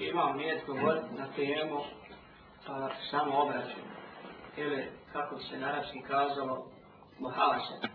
[0.00, 1.80] imao nijet govoriti na temu
[2.68, 3.80] a, samo obraću.
[4.56, 6.66] Ili, kako bi se na arabski kazalo,
[7.18, 7.88] muhase.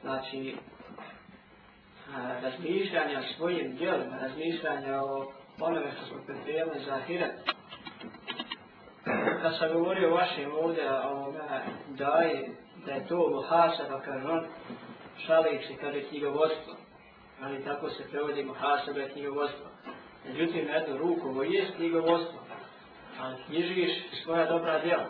[0.00, 0.56] Znači,
[2.14, 7.32] a, razmišljanje o svojim djelima, razmišljanje o onome što smo pripremili za ahiret.
[9.42, 11.40] Kad sam govorio vašim ovdje ovoga, ovome
[11.88, 12.48] daji,
[12.86, 14.46] da je to muhase, pa kaže on,
[15.26, 16.74] šalim se, kaže knjigovodstvo.
[17.42, 19.66] Ali tako se prevodi muhasebe knjigovodstvo.
[20.28, 22.40] Međutim, eto, jednu ruku, je knjigovodstvo,
[23.20, 23.90] ali knjižiš
[24.22, 25.06] svoja dobra djela.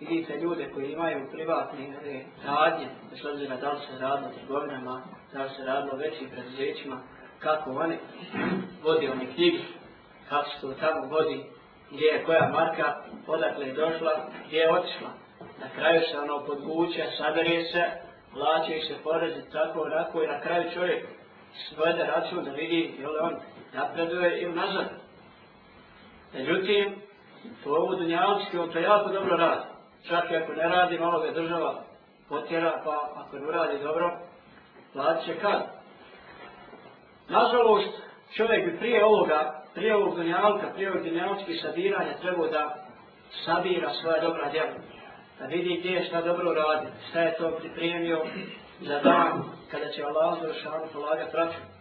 [0.00, 5.02] Vidite ljude koji imaju privatne e, radnje, bez obzira da li se radilo trgovinama,
[5.32, 7.00] da li se radilo većim preduzećima,
[7.38, 7.98] kako oni
[8.82, 9.62] vodi oni knjigi,
[10.28, 11.44] kako se to tamo vodi,
[11.90, 15.10] gdje je koja marka, odakle je došla, gdje je otišla.
[15.60, 17.84] Na kraju se ono podvuče, sabere se,
[18.32, 21.06] plaćaju se porezi, tako, onako, i na kraju čovjek
[21.68, 23.36] svede račun da vidi je li on
[23.72, 24.88] napreduje i nazad.
[26.34, 26.94] Međutim,
[27.64, 29.62] to ovu dunjavski, on to jako dobro radi.
[30.08, 31.82] Čak i ako ne radi, malo ga država
[32.28, 34.18] potjera, pa ako ne radi dobro,
[34.92, 35.62] platit će kad.
[37.28, 38.02] Nažalost,
[38.36, 42.74] čovjek bi prije ovoga, prije ovog dunjavka, prije ovog dunjavskih sabiranja trebao da
[43.44, 44.70] sabira svoje dobra djela.
[45.38, 48.22] Da vidi gdje je šta dobro radi, šta je to pripremio
[48.80, 51.79] za dan kada će Allah za polagati račun.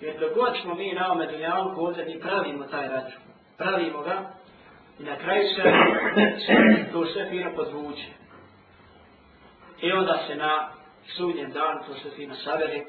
[0.00, 3.22] Jer dok god smo mi na ovome dunjalku ovdje mi pravimo taj račun.
[3.58, 4.30] Pravimo ga
[4.98, 5.62] i na kraju se,
[6.46, 8.06] se to sve fino podvuče.
[9.80, 10.68] I onda se na
[11.16, 12.84] sudnjem danu to sve fino saveri,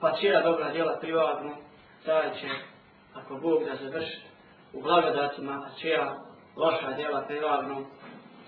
[0.00, 1.56] pa cijela dobra djela privadnu,
[2.04, 2.48] taj će,
[3.14, 4.20] ako Bog da završi
[4.72, 6.16] u blagodatima, a cijela
[6.56, 7.86] loša djela privadnu,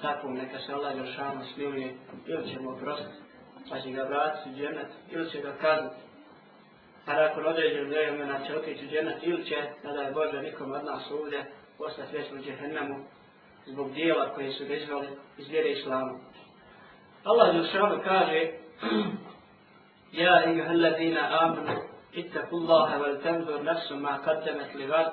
[0.02, 1.94] tako neka se Allah Jeršanu smiluje
[2.26, 3.22] ili ćemo oprostiti,
[3.70, 6.13] pa će ga vratiti u džennet ili će ga kazniti.
[7.06, 10.84] A nakon određenog vremena će otići u džennet ili će, kada je Bože nikom od
[10.84, 11.44] nas ovdje,
[11.78, 13.04] ostati već u džehennemu
[13.66, 16.18] zbog dijela koje su izvali iz vjere islamu.
[17.24, 18.50] Allah Jeršanu kaže
[20.12, 21.80] Ja ejuhallazina amanu
[22.12, 25.12] ittaku Allahe wal tanzur nafsu ma qaddamat li gad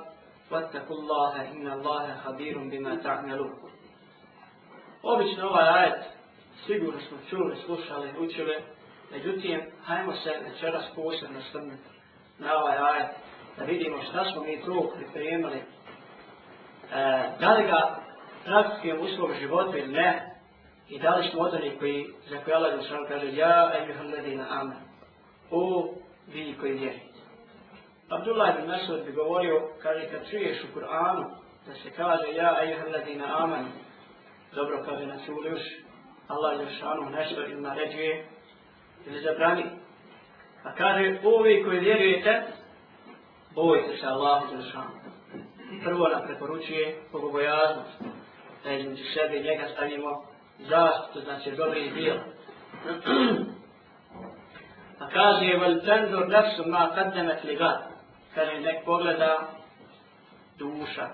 [0.50, 3.50] vattaku Allahe inna Allahe habirum bima ta'melu
[5.04, 6.04] Obično ovaj ajet
[6.66, 8.56] sigurno smo čuli, slušali, učili,
[9.12, 11.84] međutim, hajmo se večeras posebno strnuti
[12.40, 13.08] na ovaj ajet,
[13.58, 15.64] da vidimo šta smo mi tu pripremili, e,
[17.40, 18.00] da li ga
[18.46, 20.36] praktičujem u svom životu ili ne,
[20.90, 24.46] i da li smo od onih koji, za koje Allah Jerusalem kaže, ja, ejuhal ledina
[24.50, 24.78] amen,
[25.52, 25.94] o,
[26.28, 27.06] vi koji vjerite.
[28.10, 31.24] Abdullah ibn Masud bi govorio, kaže, kad čuješ u Kur'anu,
[31.68, 33.66] da se kaže, ja, ejuhal ledina amen,
[34.56, 35.62] dobro kaže na čuli još,
[36.28, 38.28] Allah Jeršanu nešto im naređuje
[39.06, 39.64] ili zabrani.
[40.64, 42.42] A kaže, ovi koji vjerujete,
[43.56, 45.02] bojite se Allah Jeršanu.
[45.84, 48.02] Prvo nam preporučuje bogobojaznost,
[48.64, 50.24] da između sebe i njega stavimo
[50.60, 52.16] zaštitu, znači dobri dio.
[55.02, 57.82] A kaže, vel tenzor nefsu ma kaddemet li gad.
[58.36, 59.48] Kaže, nek pogleda
[60.58, 61.08] duša.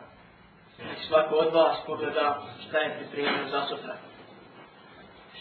[0.77, 3.95] Nek svako od vas pogleda šta je pripremio za sutra.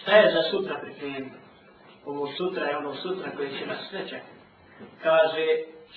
[0.00, 1.45] Šta je za sutra pripremio?
[2.06, 4.36] Ovo sutra je ono sutra koje će nas sve čekati.
[5.02, 5.46] Kaže,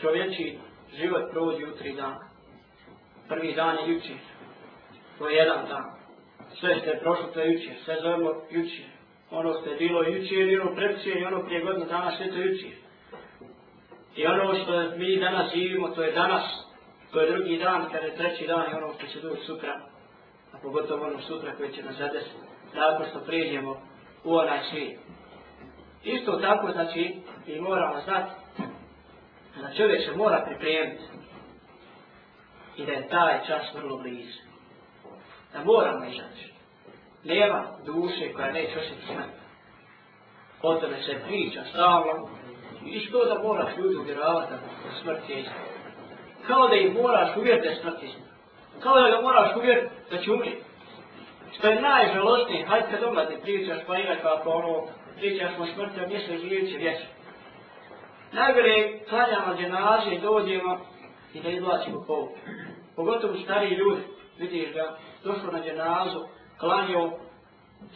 [0.01, 0.57] čovječi
[0.93, 2.19] život prođe u tri dana.
[3.27, 4.17] Prvi dan je jučer.
[5.17, 5.85] To je jedan dan.
[6.59, 7.73] Sve što je prošlo, to je jučer.
[7.85, 8.85] Sve zovemo jučer.
[9.31, 12.35] Ono što je bilo jučer i ono predsije i ono prije godina dana, sve to
[12.35, 12.71] je jučer.
[14.15, 16.43] I ono što mi danas živimo, to je danas.
[17.11, 19.81] To je drugi dan, kada je treći dan i ono što će doći sutra.
[20.53, 22.35] A pogotovo ono sutra koje će nas zadesiti.
[22.73, 23.81] Tako što prijeđemo
[24.23, 24.99] u onaj svijet.
[26.03, 27.15] Isto tako, znači,
[27.47, 28.31] mi moramo znati
[29.61, 31.03] da čovjek se mora pripremiti
[32.77, 34.39] i da je taj čas vrlo blizu.
[35.53, 36.53] Da moramo izaći.
[37.23, 39.39] Nema duše koja neće osjeti smrt.
[40.61, 42.29] O tome se priča stalno.
[42.85, 45.59] I što da moraš ljudi uvjeravati da smrt je istina.
[46.47, 48.25] Kao da ih moraš uvjeriti da je smrt istina.
[48.79, 50.63] Kao da ga moraš uvjeriti da će umrijeti.
[51.57, 54.87] Što je najžalostnije, hajde kad omladni pričaš, pa imaš kako ono,
[55.19, 57.09] pričaš smo smrti, a se živit će vječno.
[58.31, 60.79] Najgore klanjamo dženaze i dođemo
[61.33, 62.29] i da izvlačimo povu.
[62.95, 64.01] pogotovo stariji ljudi,
[64.37, 66.19] vidiš da došlo na dženazu,
[66.59, 67.11] klanio,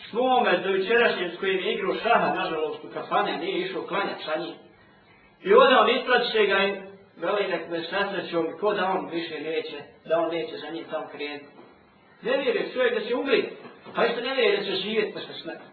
[0.09, 4.39] svome do večerašnjem s kojim je igrao šaha, nažalost, u kafane, nije išao klanjati sa
[4.39, 4.55] njim.
[5.43, 6.81] I onda on ispraće ga i
[7.17, 11.07] veli nek me sasrećom, ko da on više neće, da on neće za njim tamo
[11.11, 11.45] krenuti.
[12.21, 13.49] Ne vjeruje čovjek da će umri,
[13.95, 15.65] pa isto ne vjeruje da će živjeti posle smrti.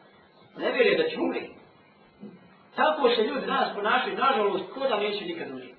[0.57, 1.53] Ne vjeruje da će umriti.
[2.77, 5.75] Tako se ljudi danas ponašaju, nažalost, ko da neće nikad umriti.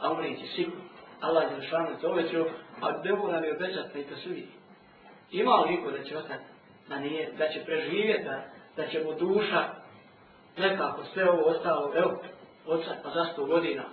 [0.00, 0.84] A umriti će sigurno.
[1.20, 2.46] Allah je zašanu to obećao,
[2.80, 4.48] a Bebu nam je obećat pa i to svi.
[5.30, 6.44] Ima li niko da će ostati,
[6.88, 8.44] da, nije, da će preživjeti, da,
[8.76, 9.64] da će mu duša
[10.58, 12.20] nekako sve ovo ostalo, evo,
[12.66, 13.84] od sad pa za sto godina,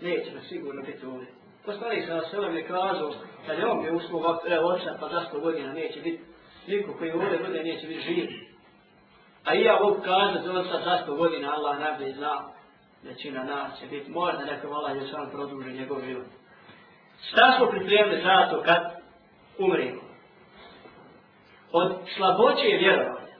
[0.00, 1.28] neće nas sigurno biti ovdje.
[1.64, 3.12] Postali se na selom je kazao,
[3.46, 6.22] kad je on bio uslov, evo, od sad pa za sto godina neće biti,
[6.66, 8.26] niko koji ovdje bude neće biti živ.
[9.48, 12.34] A i ja mogu kazati, od sa za sto godina Allah najbolje zna,
[13.02, 16.26] većina nas će biti, možda nekom Allah je sam produži njegov život.
[17.28, 18.82] Šta smo pripremili za to kad
[19.58, 20.00] umrimo?
[21.72, 23.36] Od slaboće vjerovanja,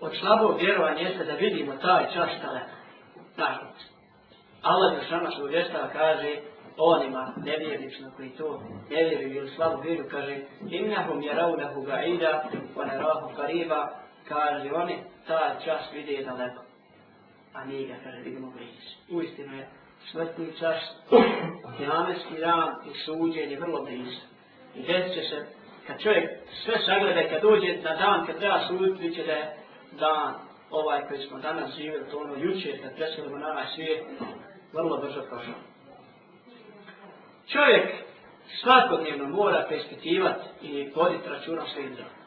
[0.00, 2.76] od slabog vjerovanja jeste da vidimo taj čas daleko.
[3.36, 3.90] Nažalost.
[4.62, 5.34] Allah je što nas
[5.92, 6.36] kaže
[6.76, 10.40] onima nevjernicima koji to ne vjeruju ili slabu vjeru kaže
[10.70, 12.42] innahum jaravnahu ga'ida
[12.76, 16.62] wa narahu qariba kaže oni taj čas vide daleko
[17.54, 19.68] a mi ga kaže vidimo blizu uistinu je
[20.10, 20.76] smrtni čas
[21.78, 24.20] kiametski dan i suđenje vrlo blizu
[24.74, 25.46] i desit će se
[25.86, 26.30] kad čovjek
[26.64, 29.56] sve sagleda kad dođe na dan kad treba suditi će da je
[30.00, 30.34] dan
[30.70, 34.04] ovaj koji smo danas živjeli to ono juče kad preselimo na ovaj svijet
[34.72, 35.54] vrlo brzo prošao.
[37.46, 37.94] Čovjek
[38.62, 42.25] svakodnevno mora preispitivati i voditi računa svojim djelom.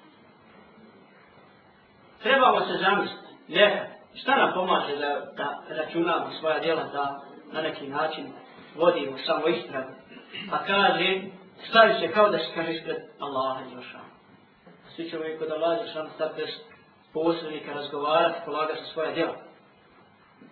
[2.23, 3.85] Trebamo se zamisliti, neka,
[4.15, 7.21] šta nam pomaže da, da računamo svoja djela, da
[7.51, 8.33] na neki način
[8.75, 9.91] vodimo samo istragu.
[10.49, 11.21] Pa kaže,
[11.69, 14.09] stavi se kao da se kaže ispred Allaha i Jošana.
[14.95, 16.49] Svi ćemo i kod Allaha i Jošana stati bez
[17.13, 19.35] posrednika razgovarati, polagati svoja djela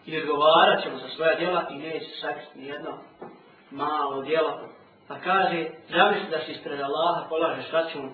[0.05, 2.97] i odgovarat ćemo za svoja djela i neće sakriti nijedno
[3.71, 4.59] malo djela.
[5.07, 8.13] Pa kaže, zamisli da si ispred Allaha polažeš račun,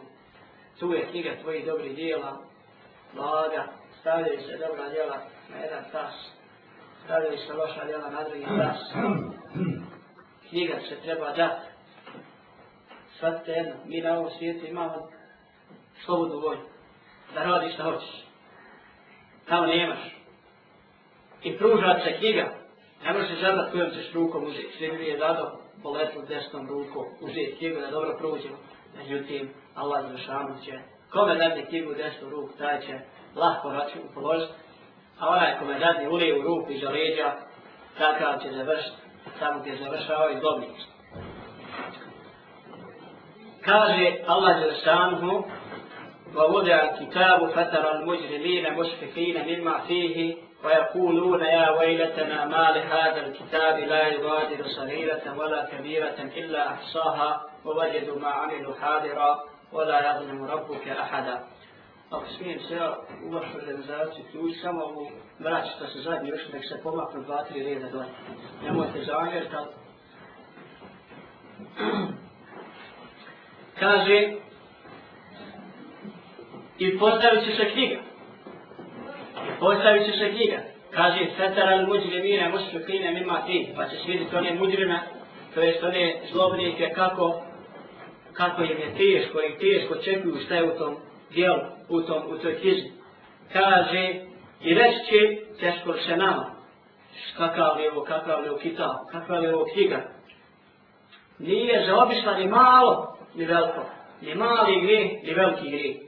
[0.80, 2.38] tu je knjiga tvojih dobrih djela,
[3.16, 3.64] blaga,
[4.00, 5.18] stavljaju se dobra djela
[5.50, 6.14] na jedan tas,
[7.04, 8.80] stavljaju se loša djela na drugi tas.
[10.50, 11.68] Knjiga se treba dati.
[13.20, 15.10] Svatite jedno, mi na ovom svijetu imamo
[16.06, 16.62] slobodnu volju,
[17.34, 18.26] da radiš što hoćeš.
[19.48, 20.14] Tamo nemaš,
[21.44, 22.54] i pruža se knjiga.
[23.04, 24.76] Ne možeš se žadat kojom ćeš rukom uzeti.
[24.78, 28.58] Sve mi je dado po letu desnom rukom uzeti knjigu da dobro pruđemo.
[28.98, 30.80] Međutim, Allah Zršanu će
[31.14, 33.00] kome dadne knjigu desnu ruku, taj će
[33.36, 34.54] lahko račun položiti.
[35.20, 37.32] A onaj kome dadne ulije u ruku iza leđa,
[37.98, 39.04] takav će završiti
[39.40, 40.78] tamo gdje završava i dobnik.
[43.62, 45.44] Kaže Allah Zršanu
[46.36, 54.68] ووضع الكتاب فترى المجرمين مشفقين مما فيه ويقولون يا ويلتنا ما لهذا الكتاب لا يغادر
[54.68, 59.40] صغيرة ولا كبيرة إلا أحصاها ووجدوا ما عملوا حاضرا
[59.73, 61.39] ولا يظلم ربك أحدا
[62.11, 66.63] Ako smijem se ja u vašu organizaciju ključ, samo ovu vraćite se zadnji još nek
[66.69, 68.07] se pomaknu dva, tri reda dole.
[68.63, 69.69] Nemojte zamjeriti, ali...
[73.81, 74.33] Kaže,
[76.79, 78.09] i postavit će se knjiga
[79.61, 80.59] postavit će se knjiga.
[80.91, 85.01] Kaže, fetara li muđri mine, mušli kline mima ti, pa će svidjeti one muđrime,
[85.55, 87.43] to jest one zlobnike, kako,
[88.34, 90.96] kako im je teško i teško čekuju šta je u tom
[91.30, 91.60] dijelu,
[91.90, 92.92] u, tom, u toj knjizi.
[93.54, 94.14] Kaže,
[94.62, 96.56] i reći će, teško se nama,
[97.38, 100.02] kakav je ovo, kakav je ovo kitab, kakav je ovo knjiga.
[101.40, 103.86] Nije zaobišla ni malo, ni veliko,
[104.22, 106.00] ni mali gri, ni veliki gri.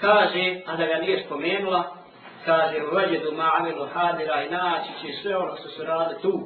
[0.00, 1.96] Kaže, a da ga nije spomenula,
[2.44, 6.40] kaže u vađedu ma'amilu hadira i naći će sve ono što su rade tu,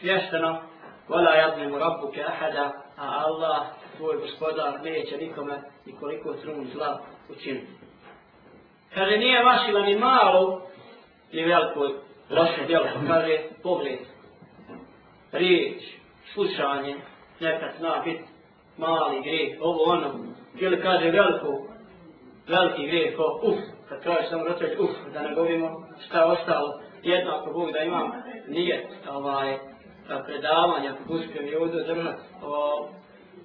[0.00, 0.62] svješteno,
[1.08, 7.72] vola jadnemu rabbuke ahada, a Allah, tvoj gospodar, neće nikome nikoliko trun zla učiniti.
[8.94, 10.62] Kaže, nije vašila ni malo,
[11.32, 11.80] ni veliko
[12.30, 13.98] loše djelo, kaže, pogled,
[15.32, 15.82] riječ,
[16.32, 16.96] slušanje,
[17.40, 18.24] nekad zna biti
[18.76, 20.14] mali grijeh, ovo ono,
[20.58, 21.66] ili kaže veliko,
[22.48, 23.40] veliki grijeh, ko?
[23.42, 23.58] Uf,
[23.88, 27.78] kad kažeš samo roditelj, uf, da ne govorimo šta je ostalo, jedno ako Bog da
[27.78, 28.12] imam
[28.48, 29.58] nije ovaj,
[30.26, 31.94] predavanje, ako uspijem i ovdje
[32.42, 32.88] o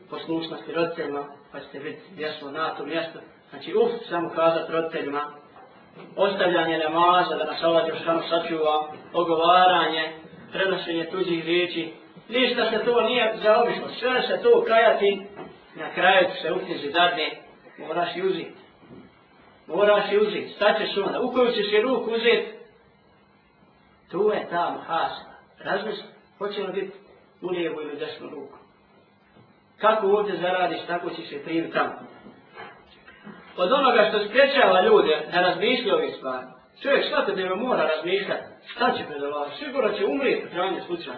[0.09, 3.19] poslušnosti roditeljima, pa ćete vidjeti gdje smo na to mjesto.
[3.49, 5.21] Znači, uf, samo kazati roditeljima,
[6.15, 10.11] ostavljanje namaza, da nas Allah Jošanu sačuva, ogovaranje,
[10.51, 11.93] prenošenje tuđih riječi,
[12.29, 15.21] ništa se to nije zaobišlo, sve se to kajati
[15.75, 17.41] na kraju se u knjizi dadne,
[17.77, 18.55] moraš i uzeti.
[19.67, 21.21] Moraš i uzeti, staćeš onda.
[21.21, 22.53] U koju ćeš je ruku uzeti,
[24.11, 25.27] tu je ta muhasa,
[25.59, 26.97] Razmisli, hoće li biti
[27.41, 28.57] u lijevu ili desnu ruku.
[29.77, 31.93] Kako ovdje zaradiš, tako ćeš se primiti tamo.
[33.57, 36.45] Od onoga što sprečava ljude da razmišlja ove stvari,
[36.81, 41.17] čovjek svakodnevno mora razmišljati šta će pred Allah, sigurno će umrijeti u krajnje slučaju.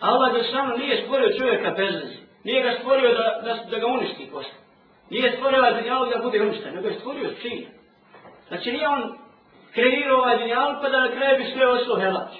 [0.00, 1.94] Allah da samo nije stvorio čovjeka bez.
[2.44, 4.58] Nije ga stvorio da, da, da ga uništi posle.
[5.10, 7.66] Nije stvorio ovaj dunjalog da bude uništen, nego je stvorio cilj.
[8.48, 9.18] Znači nije on
[9.74, 12.32] kreirao ovaj dunjalog pa da na kraju bi sve oslo helač.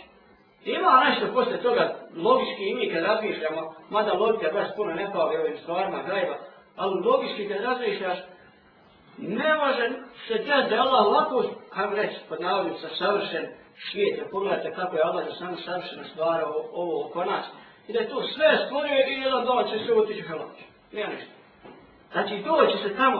[0.64, 5.36] Ima nešto posle toga, logički i mi kad razmišljamo, mada logika baš puno ne pavi
[5.36, 6.36] ovim stvarima, grajba,
[6.76, 8.18] ali logički kad razmišljaš,
[9.18, 9.90] ne može
[10.28, 13.46] se desiti da Allah lako, kam reći, pod navodnim sa savršen
[13.90, 17.44] svijet, jer pogledajte kako je Allah za samo savršeno stvarao ovo oko nas,
[17.88, 20.58] i da je to sve stvorio i jedan dan će se otići helač.
[20.92, 21.32] Nije ništa.
[22.12, 23.18] Znači doći se tamo,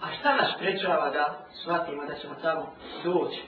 [0.00, 2.72] a šta nas prečava da shvatimo da ćemo tamo
[3.04, 3.42] doći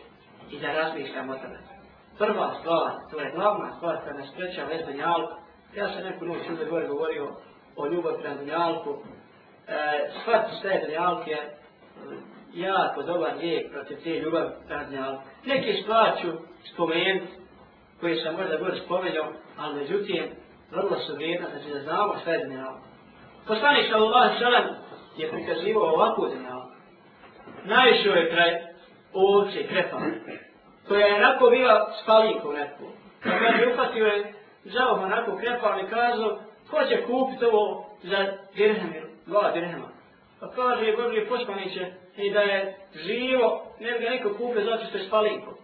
[0.51, 1.72] i da razmišljamo o tome.
[2.19, 5.35] Prva stvar, to je glavna stvar koja nas prečava je dunjalku.
[5.75, 7.29] Ja sam neku noć ovdje gore govorio
[7.77, 8.97] o ljubav prema dunjalku.
[9.69, 11.51] E, shvatiti je dunjalke je e,
[12.55, 15.23] jako dobar lijek protiv te ljubav prema dunjalku.
[15.45, 16.29] Neke stvari ću
[16.73, 17.33] spomenuti
[18.01, 20.25] koje sam možda gore spomenuo, ali međutim,
[20.71, 22.81] vrlo su vrijedna, znači da znamo šta je dunjalku.
[23.47, 24.65] Poslanik sallallahu sallam
[25.17, 26.73] je prikazivao ovakvu dunjalku.
[27.65, 28.51] Najvišao je kraj
[29.13, 29.99] ovce, i krepa,
[30.89, 32.85] koja je onako bila spalinko neku.
[33.23, 34.35] Kad je uhvatio je
[34.65, 36.39] žao onako krepao i kazao,
[36.71, 38.93] ko će kupiti ovo za dirhem,
[39.27, 39.89] dva dirhema.
[40.41, 44.85] Pa kaže je Božije poslaniće i da je živo, ne bi ga neko kupio zato
[44.85, 45.55] što je spalinko.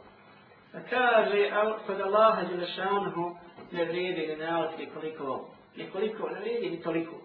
[0.73, 1.51] Pa kaže,
[1.87, 3.37] kod Allaha Đelešanohu
[3.73, 7.17] ne vrijedi ni nalog nikoliko, nikoliko, ne vrijedi ni toliko.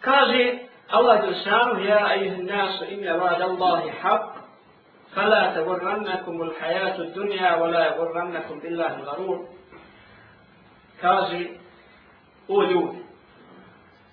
[0.00, 0.58] Kaže
[0.90, 4.43] Allah Đelešanohu, ja ayuhin nasu ime vad Allahi haq,
[5.15, 9.47] فلا تغرنكم الحياة الدنيا ولا يغرنكم بالله الغرور
[11.01, 11.47] kaže
[12.47, 12.97] o ljudi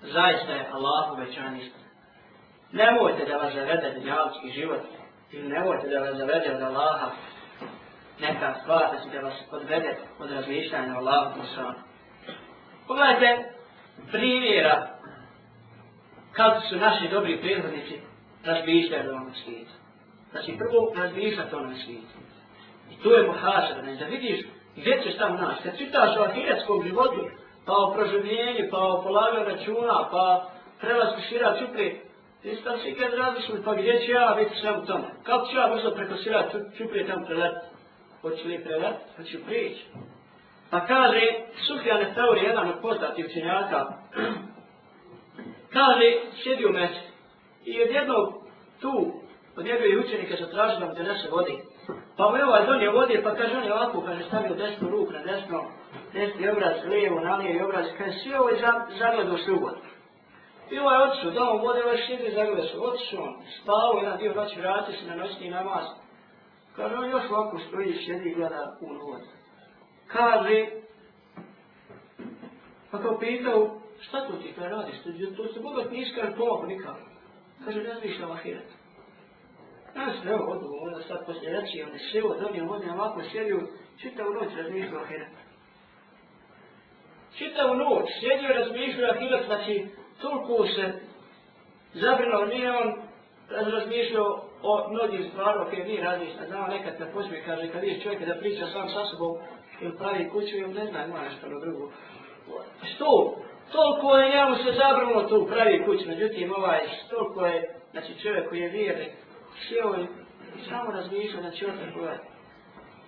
[0.01, 1.87] zaista je Allah uvećan istina
[2.71, 4.81] nemojte da vas zavede dunjavski život
[5.31, 7.11] ili nemojte da vas zavede od Allaha
[8.19, 11.81] neka stvar da se da vas odvede od razmišljanja Allahu Musa'ala
[12.87, 13.49] pogledajte
[14.11, 14.87] primjera
[16.31, 18.01] kako su naši dobri prirodnici
[18.45, 19.71] razmišljali o ovom svijetu
[20.32, 22.16] Znači prvo razmišljati o onom svijetu.
[22.90, 24.40] I tu je muhašar, znači da vidiš
[24.76, 25.62] gdje ćeš tamo naći.
[25.62, 27.20] Kad čitaš o ahiretskom životu,
[27.66, 32.00] pa o proživljenju, pa o polaganju računa, pa prelazku šira čupri,
[32.42, 35.04] ti si svi kad razmišljali, pa gdje ću ja biti sve u tome?
[35.22, 36.48] Kako ću ja brzo preko šira
[36.78, 37.56] čupri tam prelet?
[38.22, 38.96] Hoću li prelet?
[39.16, 39.84] Hoću prići?
[40.70, 41.20] Pa kaže,
[41.66, 43.86] Sufjan Eftauri, jedan od poznatih učenjaka,
[45.76, 47.00] kaže, sjedi u mesi.
[47.64, 48.34] I od jednog
[48.80, 49.21] tu
[49.56, 51.52] od njegove učenika su tražili da mu donese vode.
[52.16, 55.12] Pa mu je ovaj donio vodi, pa kaže on je ovako, kaže stavio desnu ruku
[55.12, 55.64] na desno,
[56.12, 58.62] desni obraz, lijevo na i obraz, kaže svi ovo je
[58.98, 59.58] zagledao se u.
[60.70, 64.34] I ovaj otišao, dao mu vode, ovaj šidi zagledao se, otišao on, spao jedan dio
[64.34, 65.86] noći, vratio se na noćni namaz.
[66.76, 69.24] Kaže on još ovako stoji, sjedi i gleda u vodu.
[70.06, 70.66] Kaže,
[72.90, 74.94] pa kao pitao, šta to ti kaj radiš,
[75.36, 77.00] to se bogat niska, ali pomogu nikako.
[77.64, 78.81] Kaže, ne zmišljam ahiretu.
[79.96, 83.22] Ja sam evo odgovor, onda sad poslije reći, ono, on je ševo, donio vodu, ovako
[83.32, 83.60] sjedio,
[84.00, 85.40] čitavu noć razmišljao o ahiretu.
[87.38, 89.86] Čitavu noć sjedio i razmišljao o ahiretu, znači
[90.20, 90.92] toliko se
[91.94, 93.02] zabrinuo, nije on
[93.50, 96.46] razmišljao o mnogim stvarima koje mi razmišljamo.
[96.46, 99.36] Znamo nekad te pođe kaže, kad vidiš čovjeka da priča sam sa sobom,
[99.80, 101.90] ili pravi kuću, ili ne znam, ima nešto na drugo.
[102.94, 103.36] Što?
[103.72, 106.80] Toliko je njemu se zabrinuo tu pravi kuću, međutim ovaj,
[107.10, 109.12] toliko je, znači čovjek koji je vjernik,
[109.68, 110.06] sjeo i
[110.68, 112.28] samo razmišljao će otak gledati.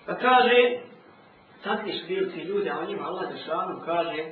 [0.06, 0.78] Pa kaže,
[1.64, 4.24] takvi su bili ti ljudi, a o njima Allah za šanu kaže,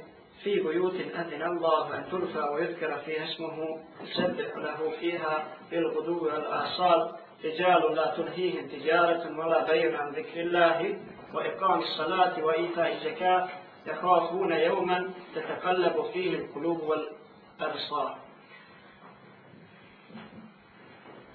[1.45, 3.78] Allah, an turfa wa yudkara fi esmuhu,
[4.16, 10.40] sebbe lahu fiha, bil budu al asal, رجال لا تلهيهم تجارة ولا بيع عن ذكر
[10.40, 10.99] الله
[11.35, 13.49] وإقام الصلاة وإيتاء الزكاة
[13.87, 18.19] يخافون يوما تتقلب فيه القلوب والأبصار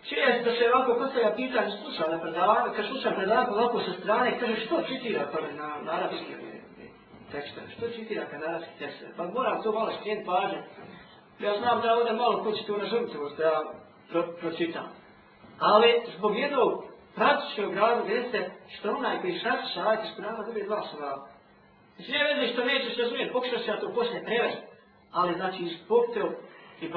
[0.10, 4.40] Često da se ovako postavlja pitanje, slušam na predavanje, kad slušam predavanje ovako sa strane,
[4.40, 6.34] kaže što čitira pa na, na arabski
[7.32, 10.62] tekste, što čitira kad na arabski tekste, pa moram to malo skrijen pažnje.
[11.40, 13.62] Ja znam da ovdje malo ko će to razumiti, ja
[14.10, 14.88] pro, pročitam.
[15.60, 16.84] Ali zbog jednog
[17.16, 21.28] praktičnog razloga jeste što onaj koji šači šalajte s prava dobije dva slava.
[21.96, 24.62] Znači ne vezi što nećeš razumijeti, pokušao se ja to poslije prevesti,
[25.12, 25.74] ali znači iz
[26.14, 26.22] te
[26.82, 26.92] i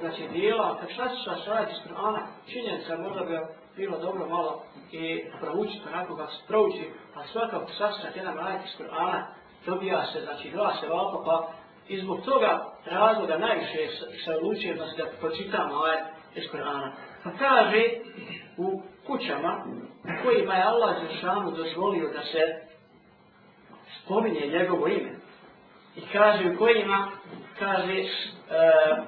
[0.00, 3.38] znači dijela, kad šta ćeš sastaviti iz Kur'ana, činjenica možda bi
[3.76, 4.62] bilo dobro malo
[4.92, 9.22] i proučiti onako ga prouči, a svakako sastaviti jedan ajet iz Kur'ana,
[9.66, 11.48] dobija se, znači dva se vapa, pa
[11.88, 13.88] i zbog toga razloga najviše
[14.24, 16.90] se odlučio znači, da pročitamo ajet iz Kur'ana.
[17.24, 17.82] Pa kaže
[18.56, 19.64] u kućama
[20.04, 22.72] u kojima je Allah Zršanu dozvolio da se
[24.04, 25.12] spominje njegovo ime.
[25.96, 27.08] I kaže u kojima,
[27.62, 29.04] kaže, uh,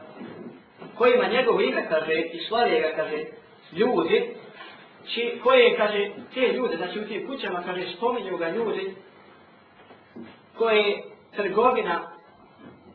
[0.99, 3.25] kojima njegovo ime, kaže, i slavije ga, kaže,
[3.73, 4.35] ljudi,
[5.07, 8.95] či, koje, kaže, te ljude, znači u tim kućama, kaže, spominju ga ljudi,
[10.59, 11.03] koje
[11.37, 12.01] trgovina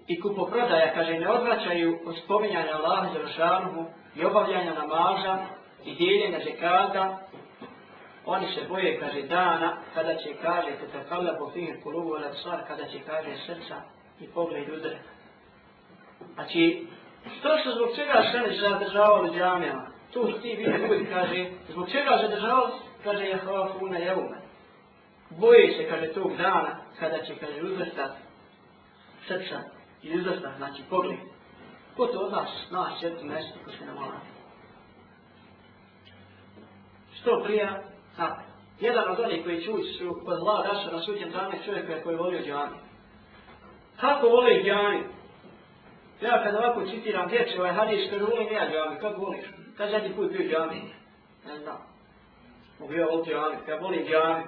[0.07, 3.69] i kupoprodaja, kaže, ne odvraćaju od spominjanja Allaha za
[4.15, 5.37] i obavljanja namaza
[5.85, 7.19] i dijeljenja zekada,
[8.25, 12.15] oni se boje, kaže, dana, kada će, kaže, te takavla po fihir kulubu,
[12.67, 13.81] kada će, kaže, srca
[14.19, 14.99] i pogled udre.
[16.33, 16.87] Znači,
[17.39, 19.87] što se zbog čega se ne zadržavali džamijama?
[20.13, 22.71] Tu su ti vidi ljudi, kaže, zbog čega zadržavali?
[23.03, 23.97] Kaže, je hvala funa.
[25.29, 28.11] Boje se, kaže, tog dana, kada će, kaže, uzvrstat
[29.27, 29.59] srca
[30.03, 31.19] i uzvrstat, znači, pogled.
[31.97, 34.19] Ko to od nas, nas, četiri mjesto, ko se ne mora.
[37.21, 37.83] Što prija,
[38.17, 38.41] tako.
[38.79, 42.41] Jedan od onih koji će su kod Allah daša na sudjem dane čovjeka koji volio
[42.41, 42.81] džamiju.
[43.99, 45.18] Kako voli džamiju?
[46.21, 49.45] Ja kad ovako citiram riječ ovaj hadis, kad volim ja džami, kako voliš?
[49.77, 50.81] Kad zadnji put bio džami?
[51.47, 51.77] Ne znam.
[52.79, 54.43] Mogu ja džami, kad volim džami.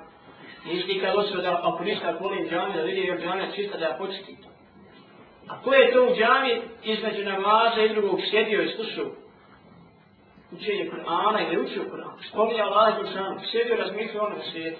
[0.66, 3.86] Nisi ti kad osvio da ako ništa volim džami, da vidim jer džami čista da
[3.86, 4.50] ja početim to.
[5.48, 9.22] A ko je to u džami između namaza i drugog sjedio i slušao?
[10.52, 12.16] učenje Kur'ana ili učio Kur'an.
[12.30, 14.80] Spominja Allah i Kur'an, sjedio razmišljao ono u svijetu.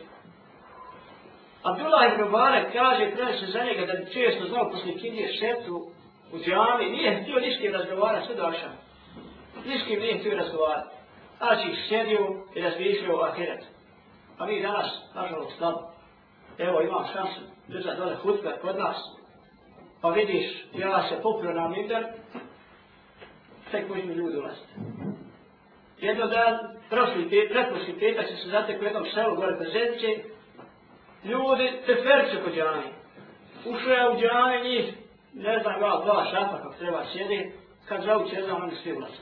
[1.64, 5.92] Abdullah ibn Mubarak kaže, pravi se za njega da bi često znao poslije kindije šetu
[6.34, 8.70] u džami, nije htio niški razgovarati, sve došao.
[9.66, 10.96] Niški nije htio razgovarati.
[11.38, 12.20] Znači, sjedio
[12.56, 13.66] i razmišljio o ahiretu.
[14.38, 15.80] A mi danas, nažalost, slabo.
[16.58, 18.98] Evo, imam šansu, držati dole hutbe kod nas.
[20.02, 22.06] Pa vidiš, ja se popio na minder,
[23.72, 24.74] tek možemo ljudi ulaziti.
[26.00, 26.58] Jedno dan,
[26.90, 30.24] prošli pet, pretprošli petak se zatekao jednom selu gore Brzeće,
[31.24, 32.92] ljudi te ferče kod džani.
[33.66, 34.94] Ušao je u džani njih,
[35.34, 37.52] ne znam, ja dva šafa kako treba sjedi,
[37.88, 39.22] kad zavu će znam, oni svi ulaze.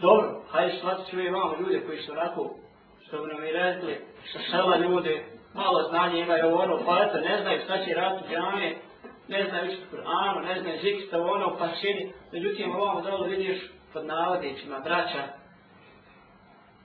[0.00, 2.54] Dobro, hajde shvatit ću imamo ljude koji su onako,
[3.06, 4.00] što bi nam i rekli,
[4.32, 8.86] sa sela ljude, malo znanje imaju ono, pa eto, ne znaju šta će raditi u
[9.28, 14.06] ne znaju učiti Kur'anu, ne znaju ziksta ono, pa sjedi, međutim, ovamo dole vidiš, pod
[14.06, 15.22] navodićima braća,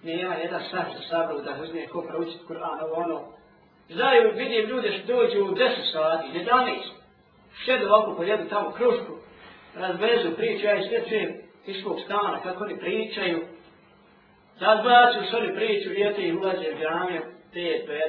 [0.03, 3.21] nema jedan sat za sabru da uzme ko proučiti Kur'an, ono.
[3.89, 7.00] Znaju, vidim ljude što dođu u 10 sati, 11,
[7.65, 9.17] šedu ovako po jedu tamo krušku,
[9.75, 11.33] razvezu priču, ja i sve čujem
[11.65, 13.39] iz svog stana, kako oni pričaju.
[14.59, 17.21] Razbaću s oni priču, djete i ulaze u džamiju,
[17.53, 17.99] 5 do 1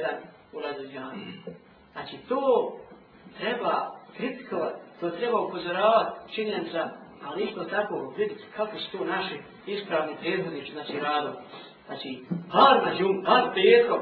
[0.53, 1.33] ulaze u džamiju.
[1.91, 2.73] Znači, to
[3.39, 6.89] treba kritikovati, to treba upozoravati činjenica
[7.25, 11.33] ali isto tako vidjeti kako su to naši ispravni prethodnici, znači radom.
[11.85, 12.19] Znači,
[12.51, 14.01] par na džum, par petkom,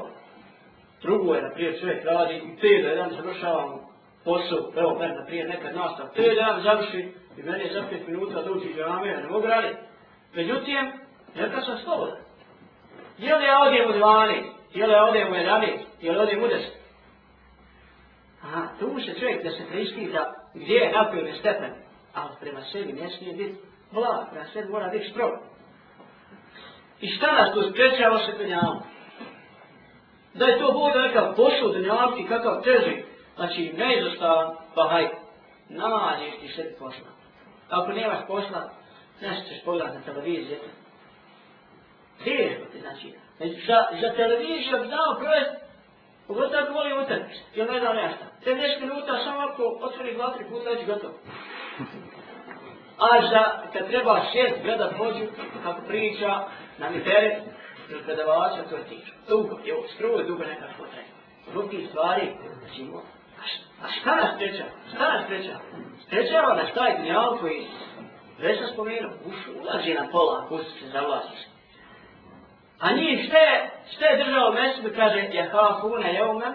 [1.02, 3.91] drugo je, naprijed, čovjek radi i te da jedan završavamo
[4.24, 8.42] posao, evo, meni, naprijed, nekad nastav, pet da završi i meni je za pet minuta
[8.42, 9.78] doći u džame, ja ne mogu raditi.
[10.34, 10.92] Međutim,
[11.34, 12.18] neka sam slobodan.
[13.18, 16.42] Je li ja odijem u dvani, je li ja odijem u jedani, je li odijem
[16.42, 16.82] u deset?
[18.42, 21.72] Aha, tu se čovjek da se preispita gdje je napio stepen
[22.14, 23.54] ali prema sebi ne smije biti
[23.92, 25.30] blag, prema sebi mora biti strog.
[27.00, 28.82] I šta nas tu sprečava se penjavom?
[30.34, 33.04] Da je to Bog nekav posao dunjavki kakav teži,
[33.36, 35.14] znači neizostavan, pa hajde,
[35.68, 37.10] nađeš ti sebi posla.
[37.70, 38.70] Ako nemaš posla,
[39.20, 40.58] nešto ćeš pogledati na televiziju.
[42.24, 43.14] Teško ti znači?
[43.36, 43.66] znači.
[43.66, 45.56] Za, za televiziju bi dao provesti,
[46.26, 48.24] pogotovo ako volim utrpiš, ili ne znam nešto.
[48.44, 51.14] Te 10 minuta samo ako otvori dva, tri puta, već gotovo.
[52.98, 53.42] A za,
[53.72, 55.26] kad treba šest gleda pođu,
[55.62, 56.44] kako priča,
[56.78, 57.42] na mi teret,
[57.90, 59.12] ili predavača, to je tiče.
[59.28, 61.12] Dugo, evo, struo dugo nekako treba.
[61.50, 63.21] Zbog tih stvari, znači, mora
[63.82, 64.70] a šta nas sprečava?
[64.94, 65.60] Šta nas sprečava?
[66.06, 67.66] Sprečava nas taj gnjal koji,
[68.38, 69.10] već sam spomenuo,
[69.60, 71.52] ulazi na pola, pusti se, zavlazi.
[72.80, 76.52] A njih šta je, šta je držao mesu, kaže, je hafuna jeumen,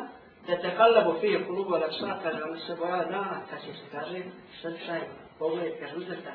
[0.47, 3.85] da te kallabu fije kulubu ala psa, kaže, oni se boja dana, kad će se
[3.91, 4.19] kaže,
[4.61, 5.01] srčaj,
[5.39, 6.31] pogled, kaže, uzrta,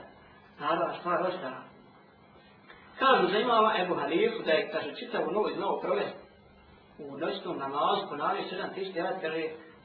[0.61, 1.62] naravno, stvar ostala.
[2.99, 6.17] Kažu za imama Ebu Halifu, da je, kaže, čitavu novu i novu provest,
[6.99, 9.43] u noćnom namazu, ponavljaju sedam tisti, ja kaže,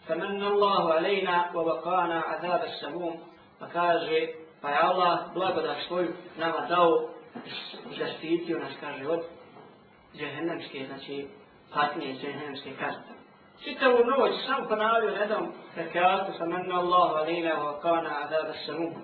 [0.08, 3.20] فمن الله علينا ووقانا عذاب السموم
[3.60, 6.08] pa kaže Pa je Allah blagodat svoju
[6.38, 7.08] nama dao,
[7.98, 9.20] zaštitio nas, kaže, od
[10.16, 11.26] džehennemske, znači,
[11.74, 13.14] patnije džehennemske kazne.
[13.64, 18.94] Čitavu noć sam ponavio redom rekatu sa menna Allah alina wa kana adaba samum.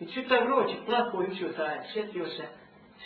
[0.00, 2.48] I čitavu noć plako učio taj, sjetio se,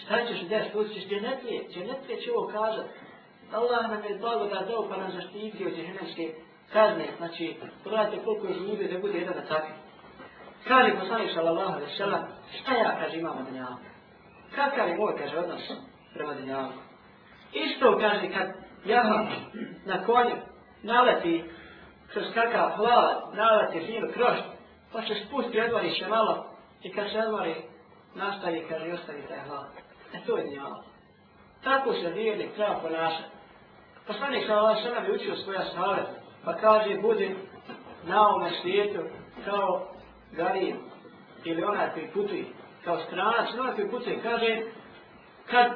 [0.05, 2.90] šta ćeš desiti, učiš dženetlije, dženetlije će ovo kazati.
[3.53, 6.35] Allah nam je blagodat dao pa nam zaštitio džehennemske
[6.73, 9.73] kazne, znači, pogledajte koliko je ljudi da bude jedan na takvi.
[10.67, 12.21] Kaže poslanik sallallahu alejhi ve sellem,
[12.62, 13.78] šta ja, kaže, imam od?
[14.56, 15.62] Kakav je moj, kaže, odnos
[16.13, 16.71] prema dunjavu?
[17.54, 18.47] Isto, kaže, kad
[18.86, 19.04] ja
[19.86, 20.36] na konju
[20.84, 21.43] naleti
[22.13, 24.38] kroz kakav hlad, naleti živ kroz,
[24.91, 26.45] pa se spusti, odmori se malo
[26.84, 27.56] i kad se odmori,
[28.15, 29.67] nastavi, kaže, ostavi taj hlad.
[30.13, 30.84] E to je dunjavu.
[31.63, 33.30] Tako se vjernik treba ponašati.
[34.08, 37.36] Poslanik sallallahu alejhi ve sellem je učio svoja savjeta, pa kaže, budi
[38.08, 38.99] na ovome svijetu
[39.45, 39.88] kao
[40.31, 40.75] garib
[41.43, 42.45] ili onaj koji putuje,
[42.84, 44.62] kao stranac, onaj koji putuje, kaže,
[45.49, 45.71] kad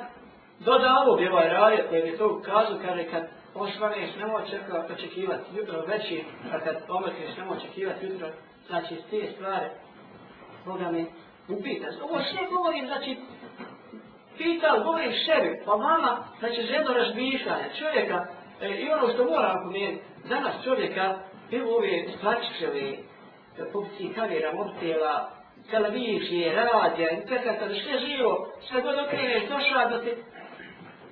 [0.60, 3.24] doda ovo bi ovaj radio koji je to ukazao, kaže, kad
[3.56, 4.44] osvaneš, nemoj
[4.90, 8.28] očekivati jutro veći, a kad omrkneš, nemoj očekivati jutro,
[8.68, 9.70] znači, te stvari,
[10.66, 11.06] Boga mi
[11.48, 11.88] upita.
[12.04, 13.18] Ovo sve govorim, znači,
[14.38, 18.26] pital, govorim sebi, pa vama, znači, jedno razmišljanje čovjeka,
[18.62, 21.20] e, i ono što moram pomijeniti, danas čovjeka,
[21.52, 22.98] evo ove stvačićeve,
[23.74, 25.30] popci kamera, mobitela,
[25.72, 30.16] televizije, radija, internet, kada sve živo, sve god okreneš, došla do te,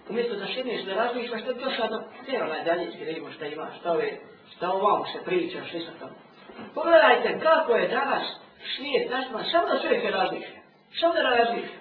[0.09, 3.67] umjesto da šedneš, da razmišljaš, da došla do te onaj daljički, da vidimo šta ima,
[3.79, 4.11] šta ove,
[4.55, 6.15] šta ovamo se priča, šta su tamo.
[6.73, 8.23] Pogledajte kako je danas
[8.75, 10.61] svijet, našma, samo da čovjek je razmišlja,
[10.99, 11.77] samo da razmišlja.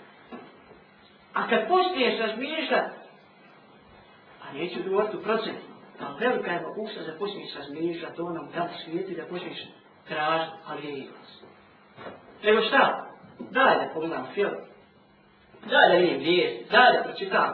[1.34, 2.96] A kad počneš razmišljati,
[4.42, 8.68] a neću govoriti u procentima, ali velika je mogućnost da počneš razmišljati o onom da
[8.84, 9.58] svijeti, da počneš
[10.08, 11.42] tražiti, ali je iglas.
[12.42, 13.06] Nego šta?
[13.38, 14.54] Daj da pogledam film.
[15.70, 16.70] Daj da vidim vijest.
[16.70, 17.52] Daj da pročitam.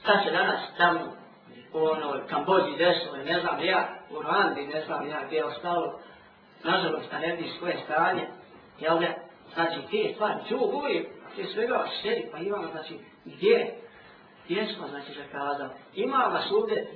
[0.00, 1.00] Šta se danas tamo
[1.72, 6.00] u onoj Kambođi desilo, ne znam ja, u Rwandi, ne znam ja gdje je ostalo.
[6.64, 8.26] Nažalost, da ne vidiš koje stanje.
[8.80, 9.16] Jel ne?
[9.54, 13.74] Znači, te stvari, čuo uvijek, prije svega sedi, pa imamo, znači, gdje?
[14.44, 15.70] Gdje smo, znači, zakazali?
[15.94, 16.86] Ima vas ovdje,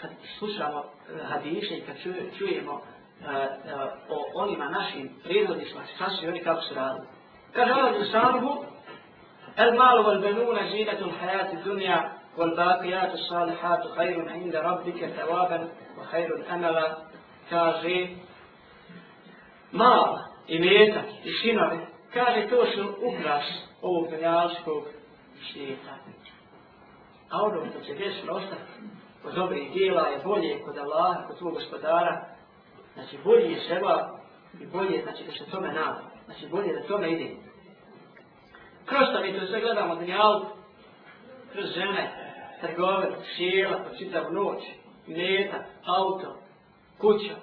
[0.00, 1.96] kad slušamo e, hadiše i kad
[2.38, 3.74] čujemo e, e,
[4.08, 7.06] o onima našim prirodnicima, šta su oni kako su radili.
[7.52, 8.64] Kaže Allah Jesanuhu,
[9.56, 15.62] El malu wal benuna zinatul hajati dunja, wal bakijatu salihatu hajrun inda rabbike tevaben,
[15.98, 16.96] wa hajrun amala,
[17.50, 18.08] kaže,
[19.72, 21.78] mal i metak i sinovi,
[22.12, 23.44] kaže, to su ukras
[23.82, 24.84] ovog dunjalskog
[25.52, 25.96] svijeta.
[27.30, 28.62] A ono što će desno ostati
[29.26, 32.36] od dobrih dijela je bolje kod Allaha, kod svog gospodara,
[32.96, 34.18] Znači bolje je seba
[34.60, 36.02] i bolje znači da se tome nada.
[36.24, 37.30] Znači bolje da tome ide.
[38.84, 40.46] Kroz što mi to sve gledamo dunjalu,
[41.52, 44.62] kroz žene, trgove, šijela, pa po čitavu noć,
[45.06, 46.36] mjeta, auto,
[47.00, 47.34] kuća,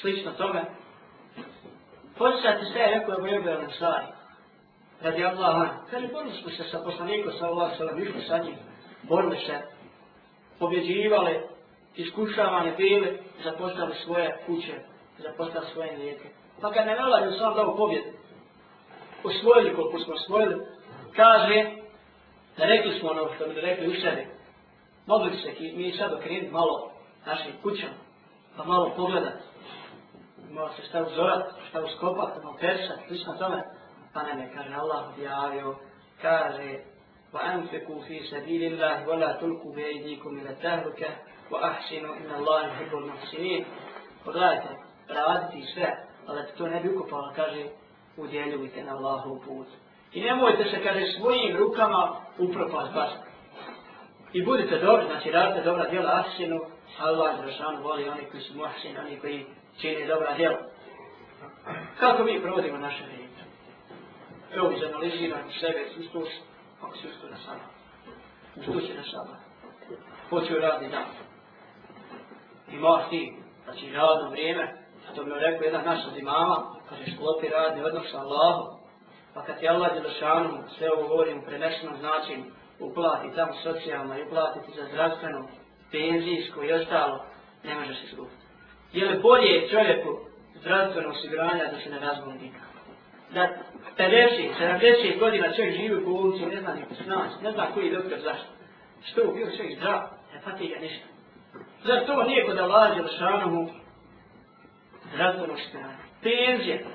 [0.00, 0.64] slično tome.
[2.18, 4.06] Početi sve je rekao je bojobio na stvari.
[5.02, 8.56] Radi Allah, kaže, borili smo se sa poslanikom, sa Allah, sa Allah, sa njim,
[9.02, 9.60] borili se,
[10.60, 11.40] pobjeđivale
[11.96, 13.08] iskušavane bile,
[13.44, 14.74] zapostavili svoje kuće,
[15.18, 16.28] zapostavili svoje lijeke.
[16.60, 18.02] Pa kad ne nalazi u svom dao pobjed,
[19.24, 20.66] osvojili koliko smo osvojili,
[21.16, 21.64] kaže,
[22.56, 24.26] da rekli smo ono što bi rekli u sebi,
[25.06, 26.92] mogli se mi sad okrenuti malo
[27.26, 27.94] našim kućama,
[28.56, 29.38] pa malo pogledat,
[30.50, 33.62] malo se šta uzorat, šta uskopat, malo persat, slično tome,
[34.12, 35.76] pa ne me, kaže, Allah objavio,
[36.22, 36.78] kaže,
[37.34, 41.08] وأنفقوا في سبيل الله ولا تلقوا بأيديكم إلى التهلكة
[41.50, 43.64] وأحسنوا إن الله يحب المحسنين
[44.24, 44.68] Pogledajte,
[45.08, 47.64] raditi sve, ali to ne bi ukopala, kaže,
[48.16, 49.66] udjeljujte na Allahov put.
[50.12, 53.10] I nemojte se, kaže, svojim rukama upropat baš.
[54.32, 56.60] I budite dobri, znači radite dobra djela Ahsinu,
[56.98, 59.46] Allah za voli oni koji su muhsin, oni koji
[59.80, 60.58] čine dobra djela.
[62.00, 63.30] Kako mi provodimo naše vrijeme?
[64.54, 66.49] Evo, izanaliziram sebe, sustušno
[66.82, 67.66] ako si ustao na sama.
[68.56, 69.36] Ustao si na sama.
[70.30, 71.04] Počeo radni dan.
[72.72, 74.74] I moraš ti, znači radno vrijeme,
[75.08, 76.56] a to bi rekao jedan naš od imama,
[76.88, 78.66] kaže sklopi radni odnos sa Allahom,
[79.34, 80.02] pa kad ti Allah je
[80.78, 82.44] sve ovo govorim u prenešenom značinu,
[82.80, 85.48] uplati tamo socijalno i uplatiti za zdravstveno,
[85.90, 87.24] penzijsko i ostalo,
[87.64, 88.44] ne može se skupiti.
[88.92, 90.18] Je li bolje čovjeku
[90.60, 92.69] zdravstveno osiguranje da se ne razboli nikako?
[93.34, 93.48] Da
[93.98, 97.96] 50, 70 godina čovjek živi u bolnici, ne zna niko snaći, ne zna koji je
[97.96, 98.48] doktor zašto.
[99.04, 100.00] Što bio čovjek zdrav,
[100.34, 101.06] ne pati ga ništa.
[101.84, 103.68] Zar to nije kod Allah Đelšanomu
[105.14, 105.96] zdravstveno osiguranje?
[106.22, 106.86] Penzije.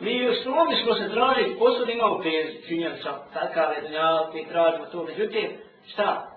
[0.00, 4.86] Mi u slovi smo se tražili, posud imamo penzije, činjeli sam, takav je dunjal, tražimo
[4.86, 5.50] to, međutim,
[5.92, 6.28] šta?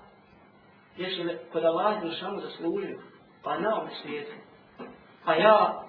[0.97, 2.99] Jesi li kod Allah Đelšanu zaslužio?
[3.43, 4.31] Pa na ovom svijetu.
[5.25, 5.83] Pa ja,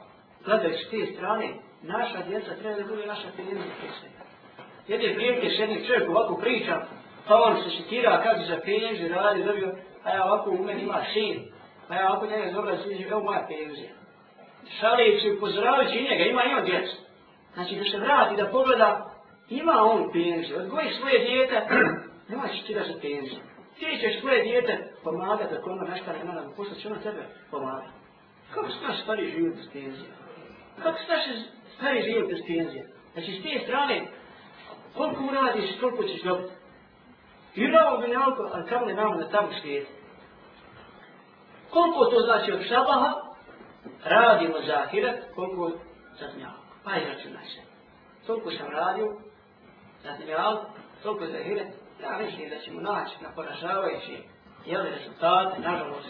[0.45, 1.49] gledajući te strane,
[1.83, 3.93] naša djeca treba da bude naša penzija prije
[4.89, 6.83] Jedne prilike s jednim čovjek ovako priča,
[7.29, 11.03] pa on se šitira kako za penziju radi, dobio, a ja ovako u meni ima
[11.13, 11.53] sin,
[11.89, 13.91] a ja ovako njega zobra sviđa, evo moja penzija.
[14.81, 16.97] Šalijući, upozoravajući njega, ima i on djecu.
[17.55, 19.11] Znači da se vrati, da pogleda,
[19.49, 21.67] ima on penziju, odgoji svoje djete,
[22.29, 23.41] nema će ti da za penziju.
[23.79, 27.93] Ti ćeš svoje djete pomagati, ako ono nešto ne nadam, pošto će ono tebe pomagati.
[28.55, 30.11] Kako se naš stari život bez penzije?
[30.83, 31.07] Kako se
[31.83, 32.87] naš je život bez penzije?
[33.13, 34.07] Znači s te strane,
[34.97, 36.53] koliko uradiš, koliko ćeš dobiti.
[37.55, 39.91] I na ovom dunjalku, ali kamo ne namo na tamo svijetu.
[41.71, 43.13] Koliko to znači od šabaha,
[44.05, 45.71] radimo za ahiret, koliko
[46.21, 46.67] za dunjalku.
[46.85, 47.61] Pa i računaj se.
[48.27, 49.07] Toliko sam radio,
[50.03, 50.67] za dunjalku,
[51.03, 51.69] toliko za ahiret,
[52.03, 54.23] ja mislim da ćemo naći na poražavajući
[54.67, 56.09] jeli rezultate, nažalost.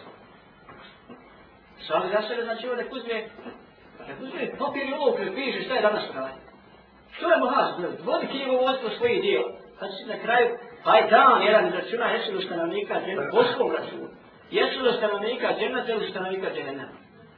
[1.86, 3.28] Sali za sebe, znači ovdje nek uzme,
[4.08, 6.42] nek uzme papir i ovo piše šta je danas radio.
[7.16, 7.92] Što je mohaz bilo?
[8.04, 9.50] Vodi knjigovodstvo svojih dijela.
[9.78, 10.46] Kad si na kraju,
[10.84, 14.08] pa je dan jedan izračuna, jesu li stanovnika džena, poslom računa.
[14.50, 16.88] Jesu li stanovnika džena, ili stanovnika džena?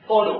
[0.08, 0.34] Ono,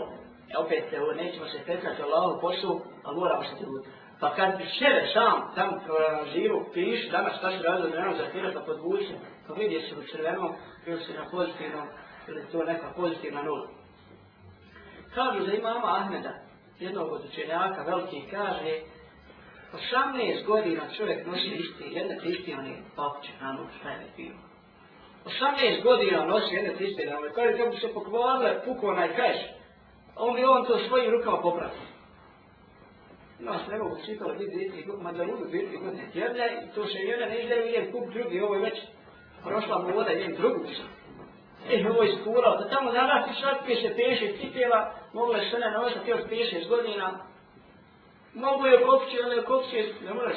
[0.53, 3.89] e opet, evo, nećemo se petati Allahu poslu, ali moramo se truditi.
[4.21, 8.61] Pa kad sebe sam tam proanaliziru, piši danas šta se radilo da za tira pa
[8.61, 9.15] podvuči,
[9.49, 10.53] pa vidi jesi u crvenom
[10.87, 11.89] ili si na pozitivnom,
[12.29, 13.78] ili to neka pozitivna nula.
[15.15, 16.35] Kažu za imama Ahmeda,
[16.79, 18.81] jednog od učenjaka, veliki, kaže,
[19.73, 24.35] 18 godina čovjek nosi isti, jedne te isti one papuće na noć, šta je bio.
[25.25, 29.39] 18 godina nosi jedne te isti na kaže kako bi se pokvarile, puko onaj kajš,
[30.17, 31.89] on bi on to svojim rukama popravio.
[33.41, 36.99] Ima se nego mogu čitalo vidjeti, ma da ludu biti godine tjedne, i to se
[36.99, 38.79] jedan ne izdaje vidjen kup drugi, ovo je već
[39.45, 40.98] prošla mu voda, idem drugu se
[41.71, 46.11] eh, ovo je skurao, da tamo narasti šatke se peše, cipjeva, mogla se ne nosati
[46.11, 47.29] još 50 godina,
[48.35, 50.37] Mogu je kopće, ali je kopće, ne moraš.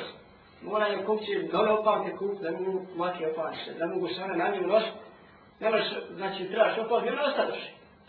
[0.61, 4.49] Mora je kopće, dole opavke kup, da mogu mati opavke, da mogu se one na
[4.49, 4.97] njim nositi.
[5.59, 7.59] Ne moraš, znači, trebaš opavke, ne ostadaš.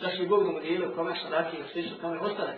[0.00, 2.56] Da si Bog mu dijelu, kome sa raki, ili slično tome, ostadaš.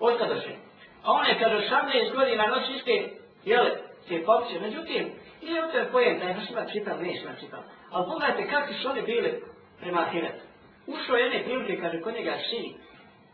[0.00, 0.56] Ostadaš je.
[1.04, 3.10] A one, kada 18 godina noći iste,
[3.44, 3.70] jele,
[4.08, 7.62] te kopće, međutim, nije u tebe pojem, da je baš ima čitam, ne ima.
[7.90, 9.42] Ali pogledajte kakvi su oni bili
[9.84, 10.44] prema Ahiretu.
[10.86, 12.74] Ušao jedne prilike, kaže, kod njega sin,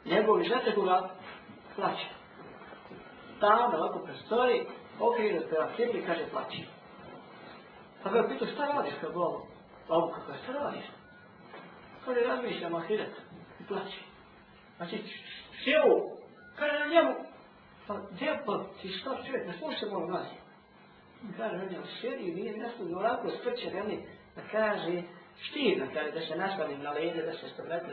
[0.04, 1.10] i žete koga,
[1.76, 2.06] plaće
[3.40, 4.66] Tamo, da ovako prostori,
[5.00, 6.62] okrije prema kibli, kaže, plaće.
[8.02, 9.46] Pa ga pitao, šta radiš kao Bogu?
[9.88, 10.84] Bogu, pa kako šta radiš?
[12.04, 13.20] Kaže, razmišljam ahiretu
[13.60, 14.00] i plaće.
[14.76, 14.96] Znači,
[15.64, 15.94] sjeo,
[16.58, 17.14] kaže na njemu,
[17.86, 20.26] pa gdje pa ti šta čovjek, ne slušaj moj glas.
[21.36, 25.02] Kaže, on je sjedi i nije mjesto, i ovako sprče, veli, da kaže,
[25.42, 27.86] štidno, kaže, da se nastavim na lede, da se stavljati,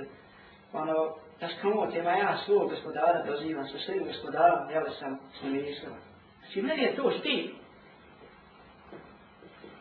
[0.73, 5.93] ono, da sknutima ja svog gospodara dozivam, sa svojim gospodarom, jel sam s ministrom.
[6.39, 7.51] Znači, meni je to štid.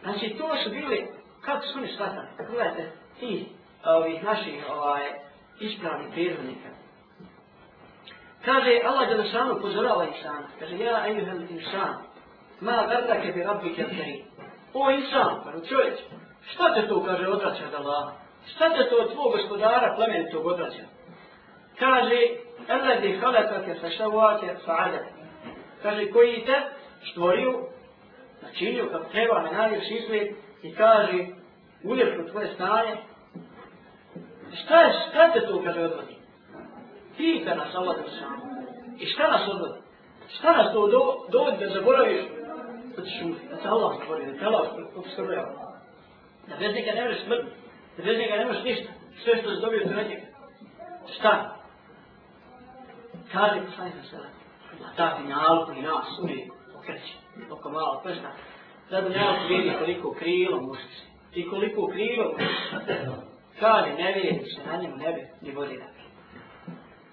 [0.03, 1.07] Znači, to su bili,
[1.41, 2.27] kako su oni shvatali?
[2.51, 3.49] gledajte, ti,
[3.85, 5.03] ovih naših, ovaj,
[5.61, 6.69] ispravnih prirodnika.
[8.45, 10.45] Kaže, Allah je da samo pozorava insan.
[10.59, 11.95] Kaže, ja, ejuhel insan,
[12.61, 14.25] ma verdake bi rabbi kjeri.
[14.75, 16.03] O insan, pa čovječe,
[16.53, 18.13] šta te to, kaže, odvraća da Allah?
[18.55, 20.97] Šta te to od tvog gospodara plemenitog odvraća?
[21.79, 22.21] kaže
[22.69, 25.01] Eladi Alladhi khalaqaka fashawaka fa'ala.
[25.83, 26.57] Kaže koji te
[27.11, 27.53] stvorio,
[28.43, 30.29] načinio kako treba, me najljepši izgled
[30.63, 31.27] i kaže
[31.85, 32.97] uljepšu tvoje stanje.
[34.65, 36.17] Šta je, šta te to kaže odvodi?
[37.17, 38.41] Pita nas Allah da sam.
[38.99, 39.81] I šta nas odvodi?
[40.39, 42.21] Šta nas to do, dovodi da zaboraviš?
[42.97, 45.66] Da ćeš šuti, da te Allah stvorio, da te Allah obskrbljava.
[46.49, 47.47] Da bez njega ne možeš smrti,
[47.97, 48.89] da bez njega ne možeš ništa.
[49.25, 50.27] Sve što se dobio od njega.
[51.17, 51.57] Šta?
[53.33, 54.29] kaže poslanik sa sela,
[54.81, 57.15] na ta finjalku i nas uvijek okreće,
[57.51, 58.31] oko malo prsta,
[58.91, 60.97] da bi njavku vidi koliko krilo mušiš
[61.35, 62.57] i koliko krilo mušiš.
[63.61, 65.85] Kaže, ne vidi se na njemu nebe, ni vodi da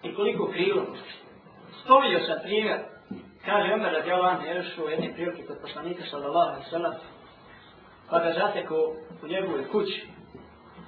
[0.08, 1.14] I koliko krilo mušiš.
[1.84, 2.80] Spominio sam primjer,
[3.46, 6.94] kaže Omer radijalan je još u jedne prilike kod poslanika sallallahu alaihi sallam,
[8.10, 8.76] pa ga zateko
[9.24, 10.08] u njegove kući,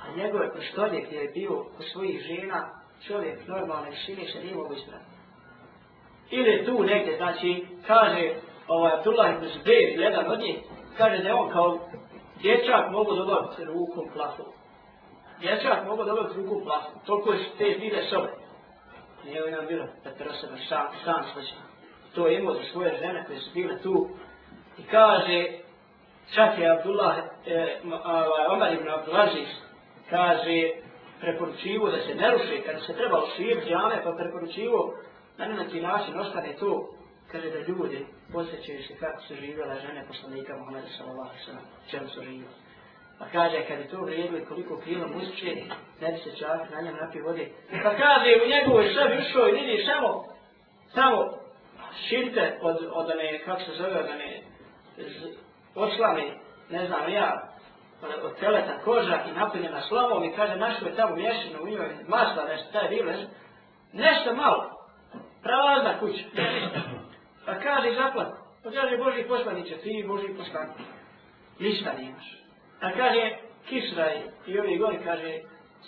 [0.04, 2.70] a njegove prostolje gdje je bio u svojih žena,
[3.08, 5.16] čovjek normalne šine se nije mogu ispraviti
[6.30, 8.34] ili tu negdje, znači, kaže
[8.68, 10.58] ovaj Abdullah ibn Zubair, jedan od njih,
[10.98, 11.80] kaže da je on kao
[12.42, 14.44] dječak mogu dobaviti rukom plafu.
[15.40, 16.92] Dječak mogu dobaviti rukom plafu.
[17.06, 18.30] Toliko je te bile sobe.
[19.26, 21.58] Nije u njom bilo, da te osoba sam, sam slučaj.
[22.16, 24.10] to imao za svoje žene koje su bile tu.
[24.78, 25.48] I kaže,
[26.34, 29.48] čak je Abdullah, e, ovaj, Omar ibn Abdulaziz,
[30.10, 30.70] kaže,
[31.22, 34.94] preporučivo da se ne ruši, kada se trebalo širiti džame, pa preporučivo
[35.38, 36.90] na neki način ostane to,
[37.32, 42.22] kaže da ljudi posjećaju se kako su živjela žene poslanika Muhammeda sallallahu sallam, čemu su
[42.22, 42.54] živjela.
[43.20, 45.56] Pa kaže, kad je to vrijedilo koliko kilo mušće,
[46.02, 47.50] ne bi se čak na njem napio vode.
[47.84, 50.26] Pa kaže, u njegovoj sebi ušao i vidi samo,
[50.94, 51.18] samo
[52.08, 54.42] širte od, od one, kako se zove, od one,
[55.76, 56.34] oslavi,
[56.70, 57.50] ne znam ja,
[58.24, 62.46] od teleta koža i napunjena slavom i kaže, našo je tamo mješino u njoj masla,
[62.48, 63.28] nešto, taj bilo, nešto,
[63.94, 64.70] nešto malo,
[65.44, 66.24] prazna kuća,
[67.46, 68.28] pa kaže, zaplat,
[68.64, 70.84] pa kaže, Boži poslaniće, ti Boži poslaniće,
[71.60, 72.38] ništa nemaš.
[72.82, 73.38] A kaže,
[73.70, 74.12] Kisra
[74.48, 75.40] i ovi gori, kaže,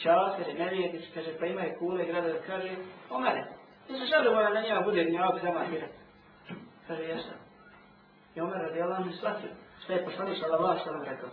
[0.03, 2.69] časere, nevijetici, kaže, pa imaju kule, grada, kaže,
[3.09, 3.47] o mene,
[3.87, 5.87] ti se zadovoljan na njima bude njavak za mahira.
[6.87, 7.37] Kaže, jesam.
[8.35, 9.49] I Omer radi Allah mi shvatio,
[9.87, 11.29] što je poslanik sallallahu sallam rekao.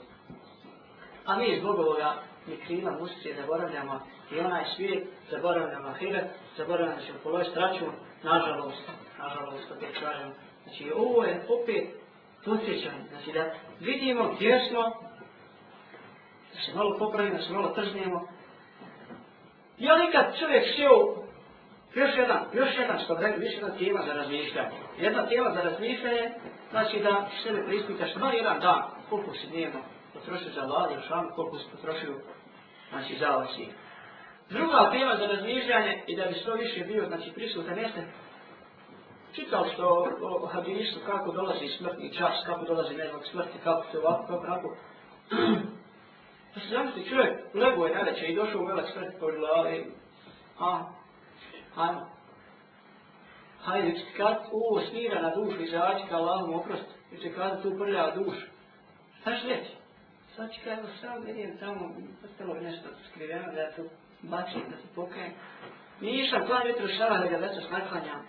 [1.27, 2.15] A mi zbog ovoga
[2.47, 4.01] mi krila mušće zaboravljamo
[4.33, 6.25] i onaj svijet, zaboravljamo ahiret,
[6.57, 10.33] zaboravljamo da ćemo položiti račun, nažalost, nažalost, opet kažem.
[10.65, 11.85] Znači, ovo je opet
[12.45, 14.83] posjećan, znači da vidimo gdje smo,
[16.55, 18.29] da se malo popravimo, da se malo trznemo.
[19.79, 21.25] Je li kad čovjek sjeo,
[21.95, 24.84] još jedan, još jedan, što rekao, još jedan tema za razmišljanje.
[24.99, 26.31] Jedna tema za razmišljanje,
[26.71, 29.81] znači da sebe prispitaš, ma jedan dan, koliko si dnevno
[30.15, 32.15] potrošio za vlade, šan, koliko si potrošio,
[32.91, 33.69] znači za ovasi.
[34.51, 38.03] Druga tema za razmišljanje i da bi što više bio, znači prisutan jeste,
[39.35, 40.09] čitao što o,
[40.43, 44.77] o hadisu, kako dolazi smrtni čas, kako dolazi nezvog smrti, kako se ovako, kako onako.
[46.55, 49.27] Pa se zamisli čovjek, lego je najveće i došao u velak smrti pa
[50.65, 50.85] a,
[51.77, 52.14] ajmo,
[53.65, 58.11] Hajde, kad ovo svira na dušu izaći ka Allahom oprost, i će kada tu prlja
[58.11, 58.47] dušu.
[59.21, 59.71] Šta će reći?
[60.37, 61.91] Sad će kada sam vidim tamo,
[62.25, 63.83] ostalo nešto skriveno, da tu
[64.23, 65.33] bačim, da se pokajem.
[66.01, 68.27] Nisam plan jutro šala da ga već naklanjam.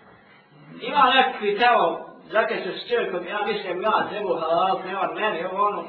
[0.81, 5.67] Ima nekakvi tamo, zakaj se s čovjekom, ja mislim, ja trebu halal, nema mene, ovo
[5.67, 5.85] ono.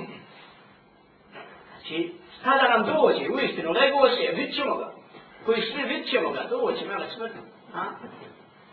[1.73, 2.13] Znači,
[2.45, 4.93] sada nam dođe, u istinu, lego se, vidit ćemo ga.
[5.45, 7.39] Koji svi vidit ćemo ga, dođe, mele smrti.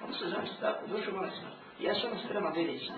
[0.03, 0.13] A?
[0.13, 1.53] Se znači tako, dušu melek smrt.
[1.79, 2.95] Ja sam ono spreman vidjeti sam.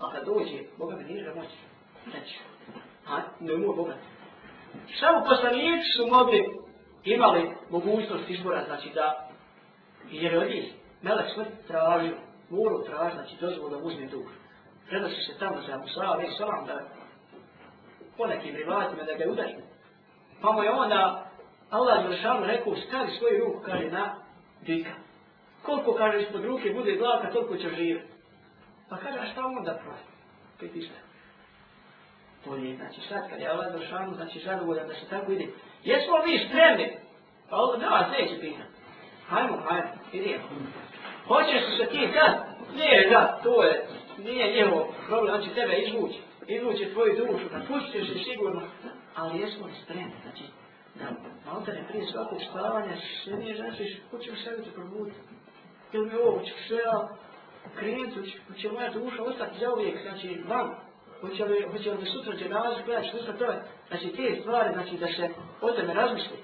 [0.00, 1.56] A kad dođe, Boga mi nije da moći.
[2.06, 2.38] Neću.
[3.08, 3.20] A?
[3.40, 3.96] Ne umuje Boga.
[5.00, 6.44] Samo poslanici su mogli,
[7.04, 9.28] imali mogućnost izbora, znači da,
[10.10, 12.16] jer od njih, melek smrt tražio,
[12.50, 14.30] morao tražiti, znači dozvolu da uzme duh.
[14.88, 16.80] Prenosi se tamo za Musa, ali salam da
[18.16, 19.54] po nekim rivatima da ga udari.
[20.42, 21.30] Pa mu je onda
[21.70, 24.14] Allah Đelšanu rekao, stavi svoju ruku, kaže, na
[24.62, 24.90] dika.
[25.62, 28.12] Koliko, kaže, ispod ruke bude glaka, toliko će živjeti.
[28.88, 30.12] Pa kaže, a šta onda prosti?
[30.60, 30.96] Piti sve.
[32.44, 35.46] To je, znači, šta, kad je Allah Đelšanu, znači, zadovoljan da se tako ide.
[35.84, 36.96] Jesmo mi spremni?
[37.50, 38.70] Pa ovo, da vas neće pitati.
[39.28, 40.44] Hajmo, hajmo, idemo.
[41.26, 42.32] Hoćeš se ti kad?
[42.76, 43.86] Nije, da, to je,
[44.18, 46.18] nije njegov problem, on će tebe izvući.
[46.46, 48.62] Izvući tvoju dušu, da pustiš se sigurno.
[49.16, 50.44] Ali jesmo li spremni, znači,
[50.94, 51.04] da
[51.46, 55.18] malo ne prije svakog spavanja sve nije znači, hoće u to probuditi
[55.91, 55.97] probuti.
[55.97, 57.07] Ili mi ovo, hoće sve ja
[57.79, 60.75] krenuti, hoće moja duša ostati za uvijek, znači, vam.
[61.21, 63.61] Hoće li, hoće li sutra dženazu gledati, što sve to je.
[63.87, 65.29] Znači, te stvari, znači, da se
[65.61, 66.37] o tome razmisli.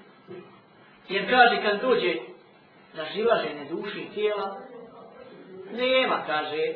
[1.08, 2.14] Jer kaže, kad dođe
[2.96, 4.56] razilaženje duše i tijela,
[5.72, 6.74] nema, kaže,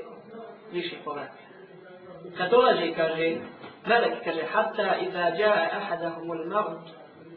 [0.72, 1.46] više povratka.
[2.36, 3.36] Kad dolazi, kaže,
[3.86, 6.88] melek, kaže, hatta iza jae ahadahum ul mavut,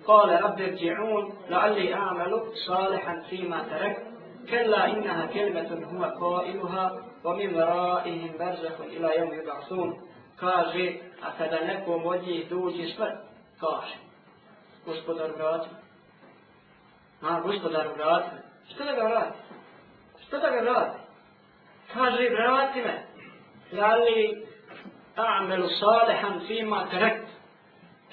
[0.05, 4.12] قال رب ارجعون لعلي أعمل صالحا فيما تركت
[4.50, 6.85] كلا إنها كلمة هو قائلها
[7.24, 10.09] ومن ورائهم برزخ إلى يوم يبعثون.
[10.40, 13.12] كاجي أكد نكو مدي دوجي سمر
[13.61, 13.98] كاجي.
[14.87, 15.66] قصد دارغات
[17.22, 18.24] ما قصد دارغات
[18.68, 19.34] شتو دارغات
[20.22, 20.92] شتو دارغات
[21.95, 23.05] كاجي براتنا
[23.72, 24.45] لألي
[25.18, 27.28] أعمل صالحا فيما تركت.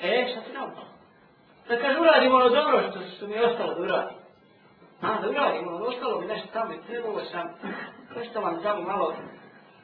[0.03, 0.73] إيش شتنا
[1.67, 4.15] فكاجو لادي مونو دورو شتو سمي أستغل دوراتي
[5.01, 7.47] A, da uradimo, ono, ostalo mi nešto tamo i trebalo sam.
[8.15, 9.15] Nešto vam tamo malo,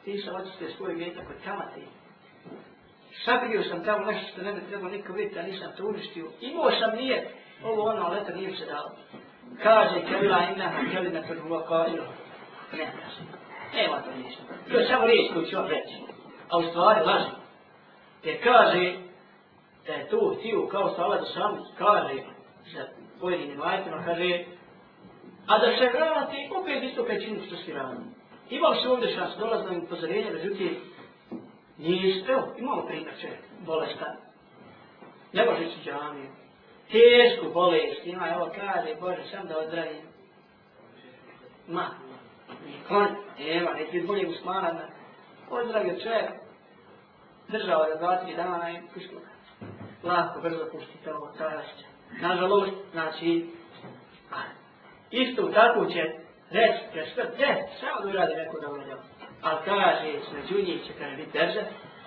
[0.04, 1.82] ti sam očistio svoje vjetak kod kamate.
[3.26, 6.26] Sabrio sam tamo nešto što ne bi trebalo niko vidjeti, a nisam to uništio.
[6.42, 7.30] Imao sam nije,
[7.64, 8.92] ovo ono, ali eto nije se dalo.
[9.64, 11.86] Kaže, kelila inaha, kelina kod huva kao.
[12.74, 13.22] Ne, kaže.
[13.76, 14.44] Nema to ništa.
[14.72, 15.94] To je samo riječ koju ću vam reći.
[16.50, 17.30] A u stvari laži.
[18.24, 18.94] Te kaže
[19.88, 22.16] da je to htio kao što Allah sam kaže
[22.74, 22.86] sa
[23.20, 24.46] pojedinim ajtima, kaže
[25.48, 28.06] a da se vrati opet isto pećinu što si rani.
[28.50, 30.78] Imao se ovdje šans, dolazno im upozorenje, međutim,
[31.78, 32.24] nije.
[32.28, 33.30] Evo, imamo prikače
[33.66, 34.16] bolestan.
[35.34, 36.30] Ne može ići u džamiju.
[36.92, 40.08] Tešku bolest ima, evo kaže, Bože, sam da odradim.
[41.68, 41.90] Ma,
[42.66, 43.08] nikon,
[43.40, 44.88] evo, neki ti bolje usmana,
[45.50, 46.30] ozdravio čovjek,
[47.48, 49.20] držao je dva, tri dana i pušlo.
[50.04, 51.86] Lako, brzo pušti to, tražiće.
[52.22, 53.46] Nažalost, znači,
[55.12, 56.04] isto tako će
[56.52, 59.02] reći, kaže što, ne, šta on uradi neko dobro djelo.
[59.42, 61.62] Ali kaže, među njih će kada biti drža,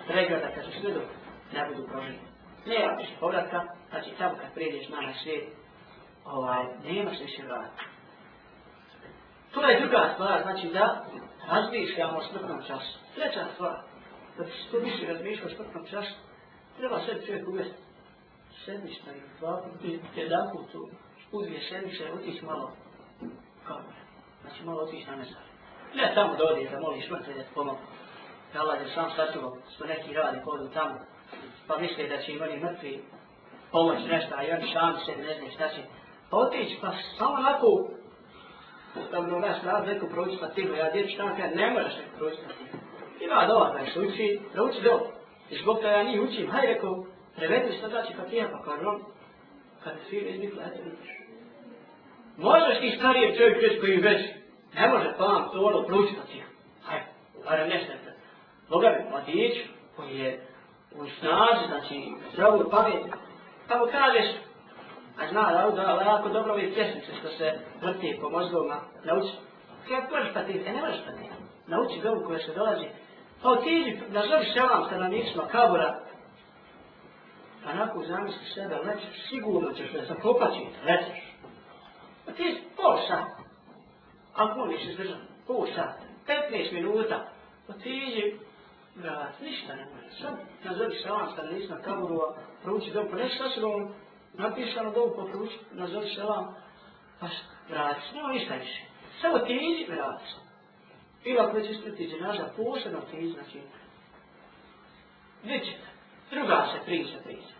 [0.07, 1.09] pregleda, kaže što dobro,
[1.53, 2.19] ne budu proženi.
[2.65, 5.47] Nema više povratka, znači tamo kad prijedeš na naš svijet,
[6.25, 7.83] ovaj, nemaš više vrata.
[9.53, 11.05] To je druga stvar, znači da
[11.47, 12.99] razmišljamo o smrtnom času.
[13.15, 13.77] Treća stvar,
[14.37, 16.13] da bi što više razmišljao o smrtnom času,
[16.77, 17.81] treba sve čovjek uvesti
[18.65, 19.61] sedmišta i dva
[20.15, 20.75] jedan put
[21.31, 22.71] u dvije sedmišta, otići malo
[23.71, 23.81] kao
[24.41, 25.43] Znači malo otići na mezar.
[25.95, 27.79] Ne tamo da odiš, da moliš mrtve da ti pomogu.
[28.53, 30.95] Da Allah je sam sačuvao, što neki radi podu tamo,
[31.67, 33.03] pa misle da će im oni mrtvi
[33.71, 35.81] pomoći nešto, a i oni sami se ne znaju šta će.
[36.29, 37.89] Pa otići, pa samo onako,
[39.11, 42.17] da bi nas rad neko proći pa tiho, ja dječi tamo kada ne moraš neko
[42.17, 42.77] proći pa tiho.
[43.19, 45.11] Ima dola da se uči, da uči dola.
[45.49, 47.05] I zbog toga ja nije učim, hajde rekao,
[47.35, 49.01] prevedi što znači pa tiha, pa kao rom,
[49.83, 51.20] kad ti svi izbikla, eto vidiš.
[52.41, 54.21] Možeš ti starije čovjek reći koji već
[54.73, 56.47] ne može pam to ono proći pa tiha.
[56.83, 57.05] Hajde,
[57.45, 57.91] barem nešto.
[58.69, 59.53] Boga mi, mladić
[59.95, 60.45] koji je
[60.95, 63.03] u snaži, znači zdravu pamet,
[63.67, 64.35] pa mu kažeš,
[65.19, 69.33] a zna da da ali jako dobro ove pjesmice što se vrti po mozgovima, nauči.
[69.87, 71.29] Kaj možeš pa ti, E ne možeš pa ti,
[71.67, 72.85] Nauči dobu koja se dolazi.
[73.41, 75.99] Pa otiđi, nazovi selam stanovnicima kabura,
[77.63, 81.30] pa nakon zamisli sebe, lećeš, sigurno ćeš da zakopaći, lećeš.
[82.31, 83.43] Pa ti pol sata,
[84.35, 87.27] ako možeš izdržati, pol sata, 15 minuta,
[87.67, 88.39] pa otiđi,
[88.95, 90.21] vrat, ništa ne može.
[90.21, 92.25] Sad nazovi selam stanovnicima kabura,
[92.63, 93.93] prouči dobu, pa ne šta se vam
[94.33, 96.55] napisano dobu, pa prouči, nazovi selam,
[97.19, 97.27] pa
[97.69, 98.81] vrati, nema ništa više.
[99.21, 100.25] Samo ti iđi, vrati.
[101.23, 103.61] Ili ako već ispriti dženaža, posebno ti iđi, znači,
[105.43, 105.77] vidite,
[106.31, 107.55] druga se priča priča.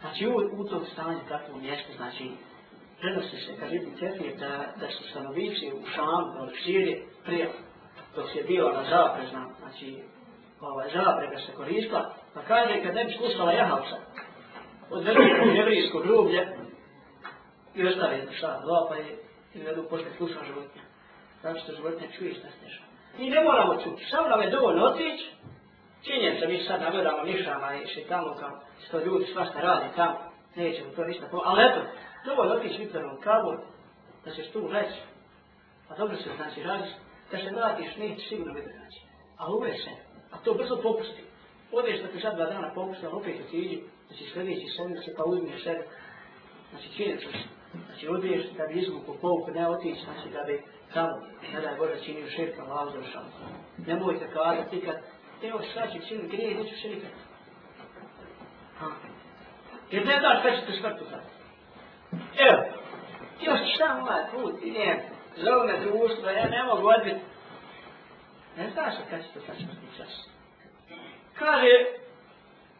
[0.00, 2.30] Znači, u, u tom stanju, takvom mjestu, znači,
[3.00, 7.50] prenosi se, kad Ibn Kefir, da, da su stanovici u Šamu, u Sirije, prije,
[8.16, 10.02] dok je bilo na zaprezna, znači,
[10.60, 13.96] ovaj, zaprega se koristila, pa kaže, kad ne bi slušala Jahavca,
[14.90, 16.48] odvedu u jevrijsko grublje
[17.74, 19.18] i ostavi šta, dva, pa je,
[19.54, 20.84] i vedu posle slušao životinja.
[21.42, 22.88] Zato što životinja čuje šta se dešava.
[23.18, 25.30] Mi ne moramo čuti, samo nam je dovoljno otići,
[26.02, 30.18] činjen se mi sad nagledamo nišama i še tamo kao sto ljudi svašta radi tamo,
[30.56, 31.80] nećemo to ništa pomoći, ali eto,
[32.24, 33.58] dovoljno otići vitrano kabor,
[34.24, 35.00] da ćeš tu reći,
[35.88, 36.90] a pa dobro se znači radiš,
[37.30, 39.00] da se vratiš, neće sigurno biti znači.
[39.38, 39.90] A uvek se,
[40.30, 41.22] a to brzo popusti.
[41.72, 45.00] Odeš da ti sad dva dana popusti, ali opet ti iđi, znači sljedeći sen, da
[45.00, 45.86] se pa uzmiješ sebe.
[46.70, 47.26] Znači čini se,
[47.86, 50.62] znači odeš da bi izvuku povuku, ne otići, znači da bi
[50.94, 51.16] tamo,
[51.52, 53.22] ne daj Bože, činio širka, pa lao završao.
[53.86, 54.96] Nemojte kazati kad,
[55.42, 56.88] evo šta će čini grije, neću še
[59.90, 61.37] Jer ne daš kada ćete smrtu sad.
[62.12, 62.62] Evo,
[63.40, 64.98] još šta ovaj put, idem,
[65.36, 67.20] zove me društvo, ja ne mogu odbiti.
[68.56, 70.28] Ne znaš kada će to sad smrtni čas.
[71.38, 71.84] Kaže,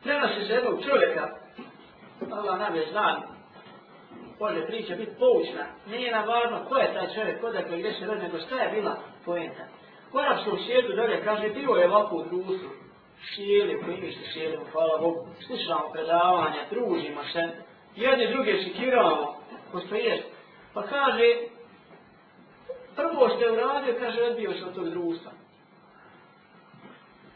[0.02, 1.28] prenosi se jednog čovjeka,
[2.32, 3.22] Allah nam je znan,
[4.40, 8.22] može priča biti poučna, nije nam važno ko je taj čovjek, kodakle gdje se rodi,
[8.22, 9.64] nego šta je bila poenta.
[10.52, 12.70] U svijetu dolje kaže, bilo je ovako u društvu,
[13.20, 17.48] šijeli, koji mi se šijelimo, hvala Bogu, slušamo predavanja, družimo se,
[17.98, 19.34] jedne druge šikiramo,
[19.72, 20.22] pošto je.
[20.74, 21.36] Pa kaže,
[22.96, 25.32] prvo što je uradio, kaže, odbio se od tog društva.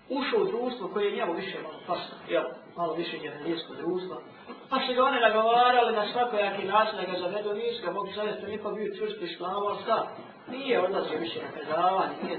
[0.08, 2.44] Ušao u društvo koje je njemu više malo pasno, jel,
[2.76, 4.22] malo više njevelijsko društvo,
[4.70, 8.52] pa se ga one nagovarali na svakojaki način da ga zavedu niska, mogu zavesti, on
[8.52, 10.08] ipak bio čvrsti i ali šta?
[10.50, 12.38] Nije odlazio više na predavanje, nije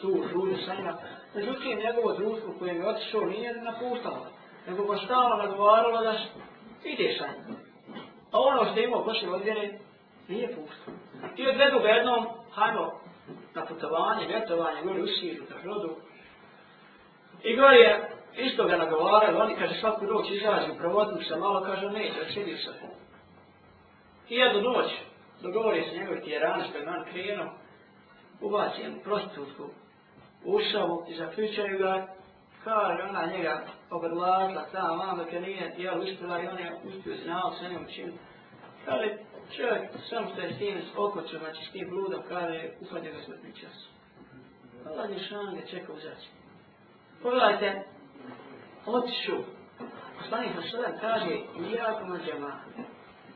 [0.00, 0.98] tu družio sa njima.
[1.34, 4.26] Međutim, njegovo društvo koje je otišao nije napuštalo,
[4.66, 6.14] nego ga stalno nagovaralo da
[6.84, 7.24] ide sa.
[8.32, 9.70] A ono što je imao poslije odvjere,
[10.28, 10.94] nije puštao.
[11.36, 13.00] I odvedu ga jednom, hajmo,
[13.54, 15.96] na putovanje, vjetovanje, gori u Siru, na brodu.
[17.42, 21.90] I gori je, isto ga nagovarali, oni kaže svaku noć izađu, provodim se malo, kaže
[21.90, 22.70] neće, odsjedi se.
[24.28, 24.90] I jednu noć,
[25.42, 27.52] dogovori se njegovi tjerani, što je man krenuo,
[28.40, 29.68] ubaci jednu prostitutku,
[30.44, 32.06] ušao i zaključaju ga,
[32.64, 37.22] kaže ona njega obrdlazila ta mama dok nije jel uspjela i on je uspio se
[37.22, 38.12] znao sve njom čim.
[38.84, 39.16] Kaže,
[39.56, 43.52] čovjek, sam što je s tim okočio, znači s tim bludom, kaže, uhvatio ga smrtni
[43.60, 43.88] čas.
[44.86, 46.28] Allah je šan ga čekao uzaći.
[47.22, 47.82] Pogledajte,
[48.86, 49.36] otišu.
[50.18, 51.34] Poslanik sa kaže,
[51.76, 52.64] jako na džemata.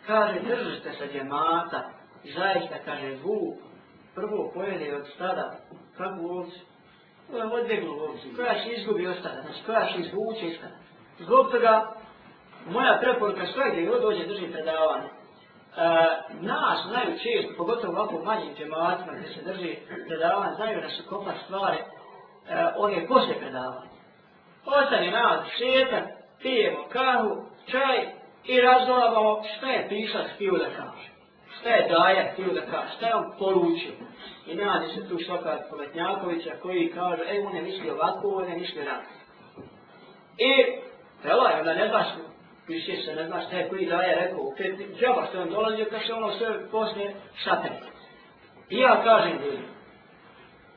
[0.07, 1.91] Kaže, držite se džemata.
[2.25, 3.59] Zaista, kaže, vuk
[4.15, 5.57] prvo pojede od stada
[5.97, 6.61] kakvu ovcu.
[7.29, 7.93] Ovo je odbjegnu.
[8.37, 10.77] Koja će izgubi ostane, znači koja će izvući ostane.
[11.19, 11.93] Zbog toga,
[12.71, 15.07] moja preporuka sve gdje god dođe drži predavanje.
[15.07, 16.09] Uh, e,
[16.41, 21.33] nas znaju često, pogotovo ovako manjim džematima gdje se drži predavanje, znaju da su kopa
[21.45, 21.85] stvari e,
[22.77, 23.91] on je poslije predavanja.
[24.67, 26.05] Ostane nas šetan,
[26.43, 27.37] pijemo kahu,
[27.71, 28.13] čaj
[28.45, 31.16] i razgovaramo šta je pisac htio da kaže.
[31.61, 33.93] Šta je daja htio da kaže, šta je on poručio.
[34.47, 38.57] I nađe se tu šokad Poletnjakovića koji kaže, ej, on je mislio ovako, on je
[38.57, 39.11] mislio rako.
[40.39, 40.53] I,
[41.25, 42.07] evo je, onda ne znaš,
[42.69, 46.13] više se ne znaš šta je koji daja rekao, opet džaba što on dolazio, kaže
[46.13, 47.81] ono sve poslije šatene.
[48.71, 49.63] I ja kažem ljudi,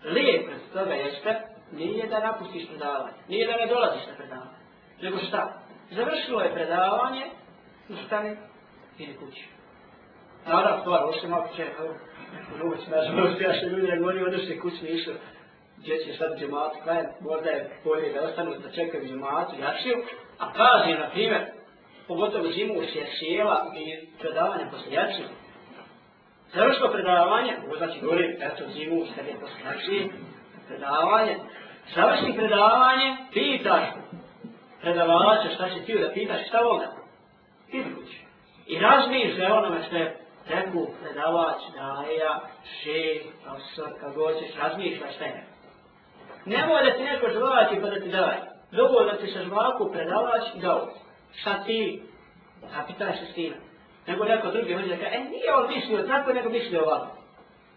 [0.03, 4.57] lijep pred toga jeste, nije da napustiš predavanje, nije da ne dolaziš na predavanje,
[5.01, 5.61] nego šta?
[5.91, 7.25] Završilo je predavanje,
[7.89, 8.37] ustane,
[8.97, 9.58] ide kući.
[10.47, 11.83] Naravno, stvar, osim ako će čeka,
[12.63, 15.13] noć, nažalost, ja što ljudi oni govorim, ono se kući ne
[15.77, 19.95] gdje će sad džematu, kaj, možda je bolje da ostanu da čekaju džematu, jačiju,
[20.39, 21.41] a kaže, na primjer,
[22.07, 25.27] pogotovo zimu se sjela i predavanje posle jačiju.
[26.53, 30.09] Završilo predavanje, ovo znači govorim, eto zimu, sad je posle jačiju,
[30.67, 31.37] predavanje,
[31.95, 33.83] završni predavanje, pitaš
[34.81, 36.87] predavača šta će ti da pitaš, šta voda?
[37.71, 38.17] Ti kući.
[38.67, 40.17] I razmišlja onome što je
[40.49, 42.33] tebu predavač, daja,
[42.79, 42.99] še,
[43.43, 45.41] profesor, kako hoćeš, razmišljaš tebe.
[46.45, 48.41] Ne Nemoj da ti neko žvaki pa da ti daje.
[48.71, 50.87] Dovoljno da ti se žvaku predavač i dao.
[51.41, 52.03] Šta ti?
[52.75, 53.53] A pitaš se s tim.
[54.07, 57.17] Nego neko drugi hoće da kaže, e nije on mislio tako, nego mislio ovako.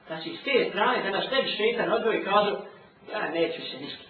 [0.06, 2.56] Znači, s te strane, da nas tebi šeitan odvoji i kažu,
[3.12, 4.04] ja neću se ništa.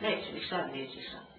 [0.00, 1.33] Neću ništa, neću ništa.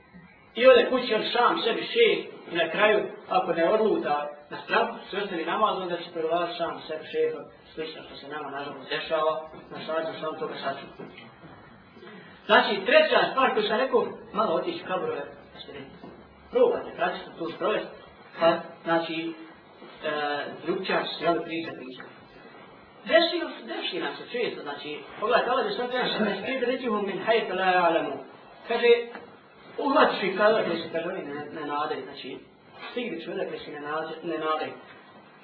[0.56, 2.18] I ode kući on sam sebi šeh
[2.52, 3.00] i na kraju,
[3.30, 7.44] ako ne odluta na stranu, se ostavi namaz, onda se prolaziti sam sebi šehom,
[7.74, 10.86] slično što se nama nažalost dešava, na sađu sam toga saču.
[12.46, 16.10] Znači, treća stvar koju sam rekao, malo otići u kaborove, da ste rekli.
[16.52, 17.98] Probajte, praktično tu sprovesti.
[18.40, 19.34] Pa, znači,
[20.04, 20.12] e,
[20.66, 22.04] drugčar se jeli priča priča.
[23.10, 23.38] Desi,
[23.68, 27.54] desi nam se često, znači, pogledajte, Allah je sad kaže, ne skride ređihom min hajta
[27.54, 28.18] la ja'lamu.
[28.68, 28.88] Kaže,
[29.78, 32.38] uhvatiš i kada koji se kaže, oni ne, ne nadaju, znači,
[32.92, 33.82] stigli ću da se ne,
[34.24, 34.74] ne nadaju.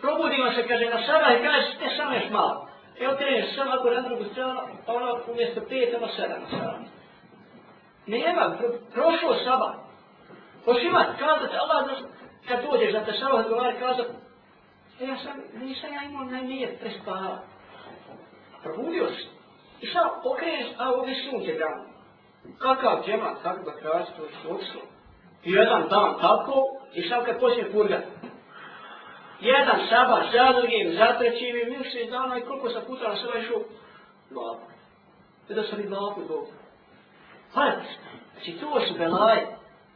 [0.02, 2.68] Probudimo se, kaže, na sada i kaže, te samo još malo.
[3.00, 6.80] I okreneš samo ako na drugu stranu, ono umjesto pet, ono sedam sada.
[8.08, 9.76] Nema, pro, prošlo saba.
[10.66, 11.96] Hoš imat, kazati, Allah, da,
[12.48, 14.10] kad dođeš da te saba odgovara, kazati,
[15.00, 17.40] e, ja sam, nisam ja imao najnijet prespava.
[18.64, 19.24] Probudio se.
[19.82, 21.91] I sad okreneš, a ovi sunce granu.
[22.58, 24.82] Kakav džemat, kako da kraći, to je svodstvo.
[25.44, 26.64] I jedan dan tako,
[26.94, 28.04] i sad kad počne purgat.
[29.40, 33.42] Jedan sabah za drugim, za trećim i mjesec dana i koliko sam puta na sve
[33.42, 33.62] išao?
[34.30, 34.60] Dva.
[35.50, 36.52] I da sam i dva put dobro.
[37.54, 37.82] Hajde,
[38.34, 39.48] znači to su belaje.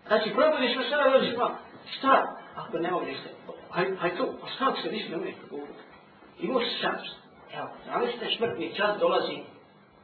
[0.07, 1.35] Znači probudiš na pa sebe i odiš.
[1.37, 1.51] Pa?
[1.97, 2.35] Šta?
[2.55, 3.29] Ako ne mogu ništa.
[3.69, 5.75] Hajde, haj to, pa šta se više ne umiješ probudiš?
[6.39, 7.07] I možeš šans.
[7.53, 9.54] Evo, zamislite smrtni čas dolazi.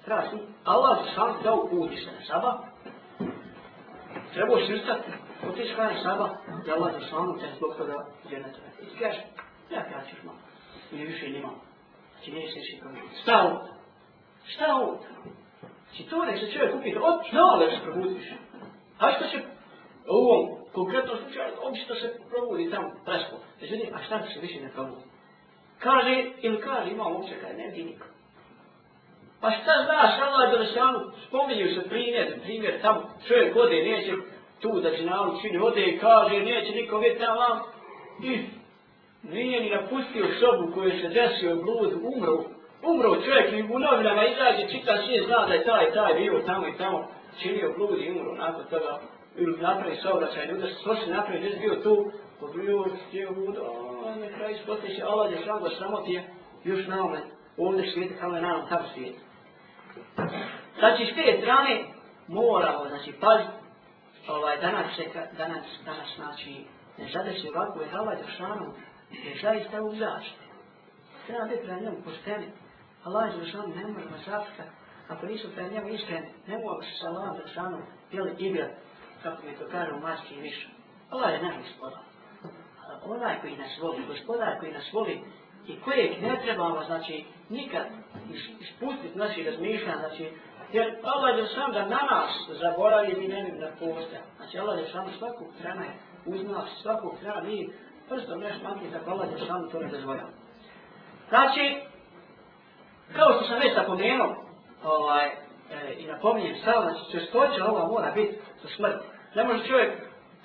[0.06, 2.72] Treba si, Allah je sam dao uđi se na saba,
[4.34, 5.12] Trebao si ustati,
[5.50, 6.30] otiš kada saba,
[6.66, 7.96] da Allah je samo te zbog toga
[8.30, 8.60] dženeta.
[8.82, 9.24] I ti kažeš,
[9.72, 10.38] ja kraćiš malo,
[10.92, 11.56] ili više nimam.
[12.14, 13.22] Znači nije se više promijeniti.
[13.22, 13.68] Šta ovo?
[14.46, 15.00] Šta ovo?
[15.88, 18.28] Znači to nek se čovjek upita, od znale se probudiš.
[19.00, 19.38] A što se
[20.08, 20.42] u ovom
[20.74, 23.36] konkretnom slučaju, obično se probudi tamo presko.
[23.62, 25.04] Međutim, a šta se više ne probudi?
[25.80, 28.06] Kaže, ili kaže, imam uopće kaže, ne vidi niko.
[29.42, 34.12] Pa šta znaš, Allah je Đelešanu, spominju se primjer, primjer tamo, čovjek ode, neće
[34.62, 37.60] tu da će nalu čini ode i kaže neće niko vidjeti tamo vam
[38.24, 38.40] i
[39.24, 42.44] nije ni napustio sobu koju se desio blud, umro,
[42.84, 46.68] umro čovjek i u novinama izađe, čita svi zna da je taj, taj bio tamo
[46.68, 47.08] i tamo,
[47.42, 49.00] činio blud i umro, nakon toga,
[49.36, 53.58] ili napravi saobraćaj, ljudi su sve se napravi, gdje bio tu, pobio, htio blud,
[54.06, 56.24] a na kraju spote se, Allah je sam da sramotije,
[56.64, 57.20] još na ome,
[57.58, 59.31] ovdje svijete, kao je nam tamo svijet.
[60.80, 61.84] Znači, s te strane,
[62.28, 63.54] moramo, znači, paziti,
[64.28, 66.66] ovaj, danas, čeka, danas, danas, znači,
[66.98, 68.74] ne zade se ovako, je Allah Đeršanu,
[69.12, 70.46] je zaista u zaštiti.
[71.28, 72.52] Treba biti prema njemu pošteni.
[73.04, 74.50] Allah Đeršanu ne može vas
[75.12, 77.78] ako nisu prema njemu iskreni, ne mogu se sa Allahom Đeršanu,
[78.12, 78.68] jeli igra,
[79.24, 80.68] kako mi to kaže u mački i više.
[81.10, 82.04] Allah je naš gospodar.
[83.04, 85.24] Onaj koji nas voli, gospodar koji nas voli,
[85.68, 87.86] i kojeg ne trebamo, znači, nikad
[88.60, 90.30] ispustiti naših razmišljanja, znači,
[90.74, 94.22] Jer Allah je sam da na nas zaboravi mi ne bi da postoja.
[94.38, 95.92] Znači Allah je sam svakog trena je
[96.26, 97.70] uz nas, svakog trena mi
[98.10, 100.26] prstom nešto maki da Allah je sam to ne dozvoja.
[101.30, 101.82] Znači,
[103.16, 104.36] kao što sam već napomenuo,
[104.84, 109.02] ovaj, e, i napominjem sam, znači čestoća ova mora biti za smrt.
[109.36, 109.94] Ne može čovjek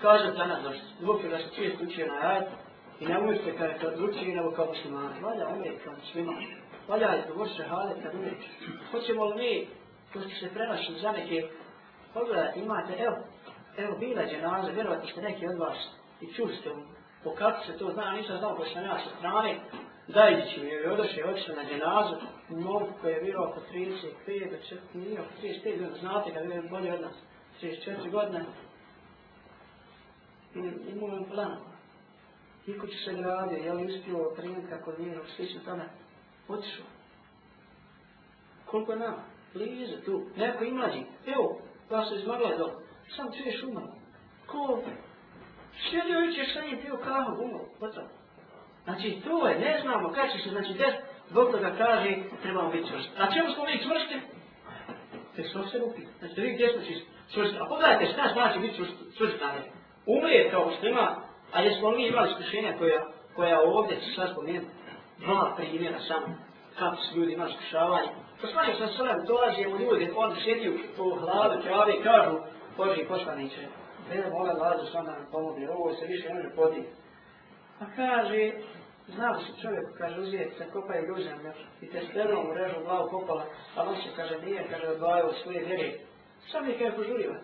[0.02, 2.44] kaže danas znači, zbog da se čijest učio na ajat,
[3.00, 5.12] i ne se kada kad to drugčiji nego kao musliman.
[5.22, 6.44] Valja umrijeti kao musliman.
[6.88, 8.46] Valja je dovoljno hale kad umrijeti.
[8.90, 9.66] Hoćemo li mi
[10.12, 11.48] to što se prenašli za neke,
[12.14, 13.16] pogledajte, imate, evo,
[13.76, 15.78] evo, bila je dženaza, vjerovatno ste neki od vas
[16.20, 16.70] i čuli ste
[17.24, 19.60] po kako se to zna, nisam znao pošto sam ja sa strane,
[20.08, 22.16] Dajići mi je odošao i otišao na dženazu,
[22.48, 26.62] mogu koji je bio oko 35, do 4, nije oko 35 godina, znate kad je
[26.70, 27.14] bolje od nas,
[27.62, 28.44] 34 godine,
[30.54, 31.75] mm, i imao je plan
[32.66, 35.84] ti ko će se gradio, je li uspio primiti kako nije, slično tome,
[36.48, 36.86] otišao.
[38.66, 39.36] Koliko je nama?
[39.56, 42.72] blizu tu, neko i mlađi, evo, pa se izmagla je dole.
[43.16, 43.92] sam čuješ umrlo.
[44.46, 44.82] Ko?
[45.90, 47.68] Sjedio i ćeš sa njim pio kahu, umrlo.
[47.80, 48.08] gotovo.
[48.84, 50.94] Znači, to je, ne znamo kada će se, znači, des,
[51.30, 53.10] Bog toga kaže, trebamo biti čvrsti.
[53.18, 54.16] A čemu smo mi čvrsti?
[55.36, 56.02] Te što e, se rupi.
[56.18, 56.82] Znači, vi gdje smo
[57.34, 57.56] čvrsti.
[57.60, 58.76] A pogledajte, šta znači biti
[59.16, 59.60] čvrsti, ali
[60.06, 61.25] umrije kao muslima,
[61.56, 64.66] a jesmo mi imali iskušenja koja, koja ovdje se sad spomenuti.
[65.18, 66.26] Dva primjera samo,
[66.78, 68.08] kako su ljudi imali iskušavanje,
[68.40, 72.36] Poslanik sa sallam dolazi u ljudi, on sjedi u hladu kjave i kažu,
[72.76, 73.60] Boži poslaniće,
[74.10, 76.90] ne mora lazu sam da nam pomogne, ovo se više ne može podijeti.
[77.78, 78.52] Pa kaže,
[79.08, 83.44] znao se čovjek, kaže, uzije, se, kopaju ljuzem, zemlje i te stenom režu glavu kopala,
[83.76, 85.92] a on se, kaže, nije, kaže, odvajao svoje vjere.
[86.50, 87.36] Sam je kaže požuliva.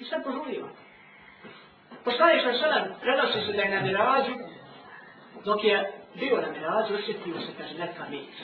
[0.00, 0.68] I sad požuliva.
[2.08, 4.32] Poslanik sa sada prenosi se da je na mirađu,
[5.44, 8.40] dok je bio na mirađu, osjetio se, kaže, neka miris.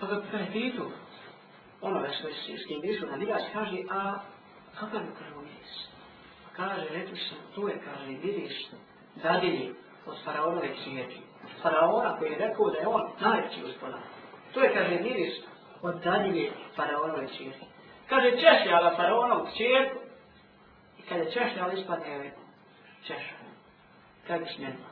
[0.00, 0.90] Pa ga kada pitu,
[1.80, 4.14] ono da što je s kim išao na miras, kaže, a
[4.80, 5.74] kakav je prvo miris?
[6.44, 8.56] Pa kaže, rekli sam, tu je, kaže, miris
[9.22, 9.74] dadini
[10.06, 11.20] od faraonove čijeti.
[11.62, 14.00] Faraona koji je rekao da je on najveći gospodar.
[14.54, 15.34] To je, kaže, miris
[15.82, 17.64] od dadini faraonove čijeti.
[18.08, 20.03] Kaže, češljala faraonom čijeti
[21.08, 22.32] kada je češljala ispadne
[23.06, 23.34] češa.
[24.26, 24.88] Kada je smjenila.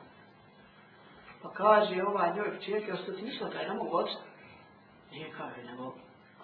[1.43, 4.33] Pa kaže, ova njoj čirke, čijeti, ostati mislila da je na mogu odstati
[5.13, 5.95] nije kaže, nego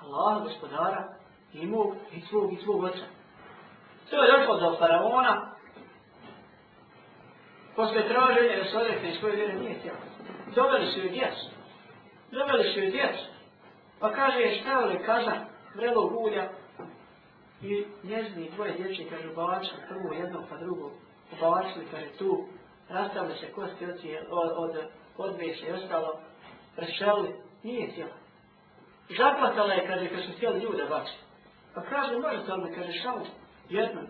[0.03, 1.09] Allah, gospodara,
[1.53, 3.05] i mog, i svog, i svog oca.
[4.11, 5.51] To je došlo do faraona,
[7.77, 9.99] posle traženja da se odrekne koje vjere nije htjela.
[10.55, 11.51] Doveli su joj djecu.
[12.31, 13.25] Doveli su joj djecu.
[14.01, 16.49] Pa kaže, je stavili kazan, vrelo ulja,
[17.63, 20.93] i njezini dvoje dječje, kaže, ubavačili prvo jednog pa drugog,
[21.33, 22.47] ubavačili, kaže, tu,
[22.89, 24.77] rastavili se kosti oci od, od, od
[25.19, 26.21] odveše i ostalo,
[26.77, 28.15] prešali, nije htjela.
[29.19, 31.13] Zaplatala je, kaže, kad su htjeli ljude baci.
[31.75, 33.21] Pa kaže, možete li me, kaže, šal,
[33.69, 34.07] jednom,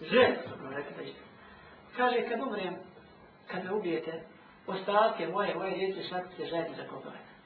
[0.00, 1.20] žen, sam rekao da isto.
[1.96, 2.76] Kaže, kad umrem,
[3.46, 4.22] kad me ubijete,
[4.66, 7.37] ostatke moje, moje djece, šakite ženi za kopajte.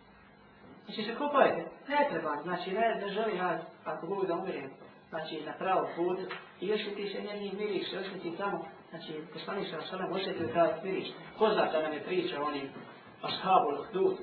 [0.85, 4.71] Znači, se kupajte, ne treba, znači, ne, ne želim ja, ako Bog da umirem,
[5.09, 6.23] znači, na pravom putu,
[6.61, 10.69] i još ti se njeni miriš, još ti tamo, znači, poslaniš na sada možete taj
[10.85, 11.09] miriš.
[11.39, 12.71] Ko zna da nam je priča, oni,
[13.23, 14.17] ashabu, hdud,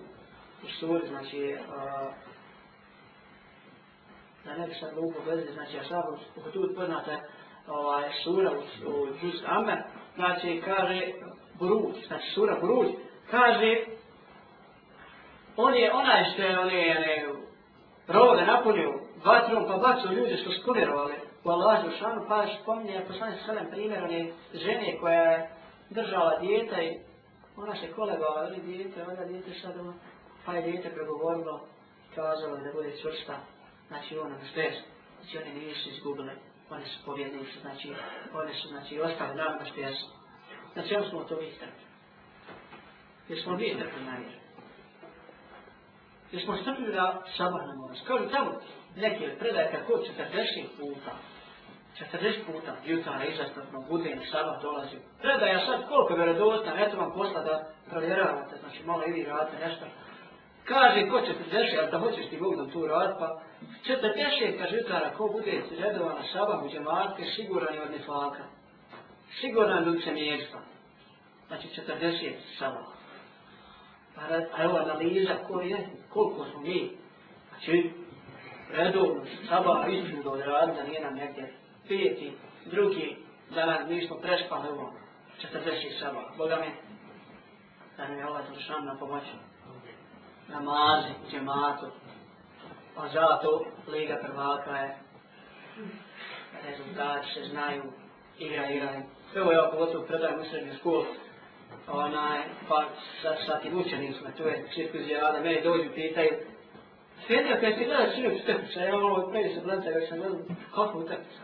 [0.64, 2.14] u suri, znači, uh,
[4.45, 6.18] da ne bi sad lupo veze, znači, ashabu,
[6.72, 7.20] u poznate,
[7.68, 9.78] ovaj, sura u, u Džuz Amer,
[10.16, 11.01] znači, kaže,
[11.60, 12.88] Buruđ, znači, sura Buruđ,
[13.32, 13.76] kaže,
[15.66, 17.26] on je onaj što je, one je, ne,
[18.07, 18.93] rove napunio
[19.26, 23.68] vatrom, pa bacio ljude što su povjerovali u Allahovu šanu, pa spominje, poslani se svem
[23.72, 25.49] primjer, one žene koja je
[25.89, 26.99] držala djeta i
[27.57, 29.93] ona se kolegala, ali dijete, onda dijete šta doma,
[30.45, 31.68] pa je dijete pregovorilo,
[32.16, 33.36] kazalo da bude čvrsta,
[33.88, 34.84] znači ona na štestu,
[35.22, 36.32] znači oni nisu izgubili,
[36.70, 37.93] oni su pobjednici, znači
[38.34, 40.05] one su znači ostali na ono što jesu.
[40.74, 41.51] Znači, na čemu smo to mi?
[43.30, 44.49] Jer smo mi strpili na vjeru.
[46.32, 47.95] Jer smo strpili da sabah nam ono.
[48.07, 48.51] Kažu tamo
[48.95, 50.03] neke predaje kako 40
[50.80, 51.11] puta,
[51.99, 54.97] 40 puta jutra izastatno budem na sabah dolazi.
[55.21, 59.86] Predaja sad koliko je vjerodostan, eto vam posla da provjeravate, znači malo ili radite nešto.
[60.65, 63.41] Kaže, ko će deši, ali da hoćeš ti Bog da tu rad, pa
[63.84, 68.43] četrdeset, kaže jutara, ko bude redovan na sabah u džematke, siguran je od nefaka.
[69.39, 70.59] Siguran je od semijesta.
[71.47, 72.99] Znači, četrdeset sabah.
[74.20, 76.91] Pa, a evo analiza ko je, koliko smo mi,
[77.49, 77.91] znači,
[78.72, 81.53] redovno saba, istinu da odradi, da nije nam negdje
[81.88, 82.32] peti,
[82.65, 83.17] drugi,
[83.55, 84.93] da nam mi smo prešpali ovo,
[85.41, 86.72] četrdeset saba, Boga mi,
[87.97, 89.32] da nam je ovaj to na pomoći
[90.47, 91.86] namazi, džematu.
[92.95, 94.97] pa zato Liga prvaka je
[96.67, 97.84] rezultati se znaju,
[98.39, 99.01] igra, igra.
[99.36, 101.05] Evo ja pogotovo predajem u srednju školu,
[101.92, 102.84] onaj, pa
[103.22, 106.32] sa, sa tim učenicima, tu je cirkus cirkuzijada, meni dođu, pitaju,
[107.28, 110.40] Sjedio, kada ti gledaš sinu utakmica, ja ovo previ se blanca, ja sam gledao,
[110.76, 111.42] kako utakmica?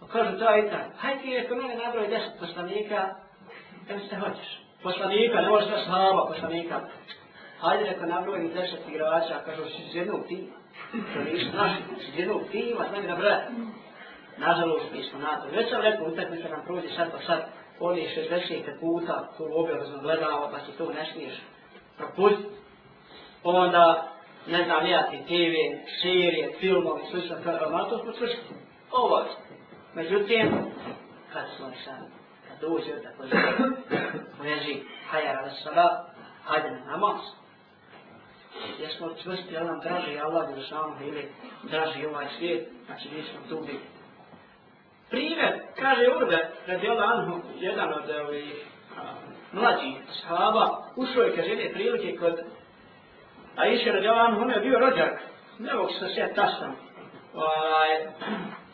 [0.00, 3.14] Pa kažu to i tako, hajde ti je kod mene nabroj deset poslanika,
[3.88, 4.50] kada ste hoćeš.
[4.82, 6.80] Poslanika, ne možeš da slava poslanika.
[7.60, 10.56] Hajde neko nabroj mi deset igrača, kažu, si iz jednog tima.
[11.14, 13.32] To nisu naši, si iz jednog tima, znam da nabroj.
[14.36, 15.48] Nažalost, mi smo na to.
[15.56, 17.40] Već sam rekao, utakmica nam prođe sad pa sad,
[17.80, 21.34] oni je 60 puta tu obavezno gledao, pa si to ne smiješ
[21.96, 22.56] propustiti.
[23.42, 24.12] Onda,
[24.46, 25.54] ne znam, ja ti TV,
[26.02, 28.38] serije, filmove, slično, kada malo to smo slišli.
[28.90, 29.24] Ovo je.
[29.94, 30.52] Međutim,
[31.32, 32.08] kad smo sad,
[32.48, 33.36] kad dođe da pođe,
[34.38, 36.06] poježi, hajar ala sala,
[36.44, 37.20] hajde na namaz.
[38.78, 41.28] Jesmo čvrsti, ali nam draži Allah, da znamo ili
[41.62, 43.95] draži ovaj svijet, pa znači nismo tu bili.
[45.16, 48.66] Primjer, kaže Urbe, radi Allah Anhu, jedan od eh, ovih
[49.52, 52.40] mlađih shaba, ušao je, kaže, jedne prilike kod
[53.56, 55.20] A iše radi Allah, on je bio rođak,
[55.58, 56.76] ne mogu se sve tasam,
[57.34, 57.88] ovaj,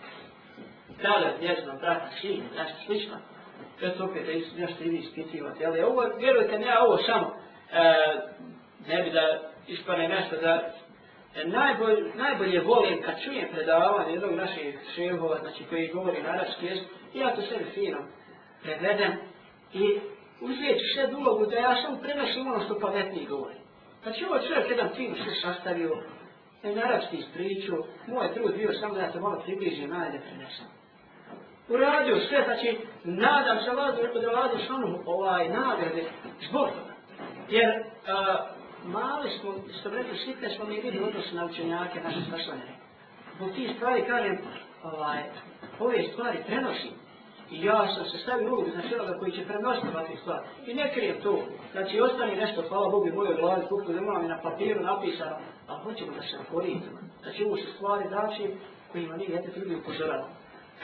[1.00, 3.16] kralja, njezno, brata, sin, nešto slično.
[3.78, 4.26] Sve to opet
[4.56, 7.36] nešto i vi ispitivate, ali ovo, vjerujte, ne ovo samo,
[7.72, 7.94] e,
[8.88, 10.72] ne bi da ispane nešto da
[11.36, 16.66] E, najbolj, najbolje volim kad čujem predavanje jednog naših šehova, znači koji govori na arabski
[16.66, 17.98] jezik, ja to sve fino
[18.62, 19.12] prevedem
[19.72, 19.98] i
[20.40, 23.56] uzvijeću sve ulogu da ja samo prenosim ono što pametniji govori.
[24.02, 26.02] Znači ovo čovjek jedan film sve sastavio,
[26.62, 27.76] je arapski ispriču,
[28.06, 30.66] moj trud bio samo da ja to malo približim, najde prenesam.
[31.68, 36.04] Uradio sve, znači, nadam se vladu, rekao da vladu s onom ovaj nagrade
[36.48, 36.94] zbog toga.
[37.48, 37.70] Jer
[38.06, 38.46] a,
[38.84, 42.62] mali smo, što bi rekli, sitne smo mi ljudi odnos na učenjake, naše spašlane.
[43.36, 44.38] Zbog tih stvari, kažem,
[44.82, 45.22] ovaj,
[45.80, 46.90] ove stvari prenosim.
[47.50, 50.46] I ja sam se stavio ulogu za onoga koji će prenositi ovakve stvari.
[50.66, 51.42] I ne krijem to.
[51.72, 55.36] Znači, ostani nešto, hvala Bogu, u mojoj glavi, koliko da imam i na papiru napisano,
[55.68, 56.98] ali hoćemo da se koristimo.
[57.22, 58.42] Znači, ovo su stvari, znači,
[58.92, 60.28] kojima nije jedne drugi upozorava.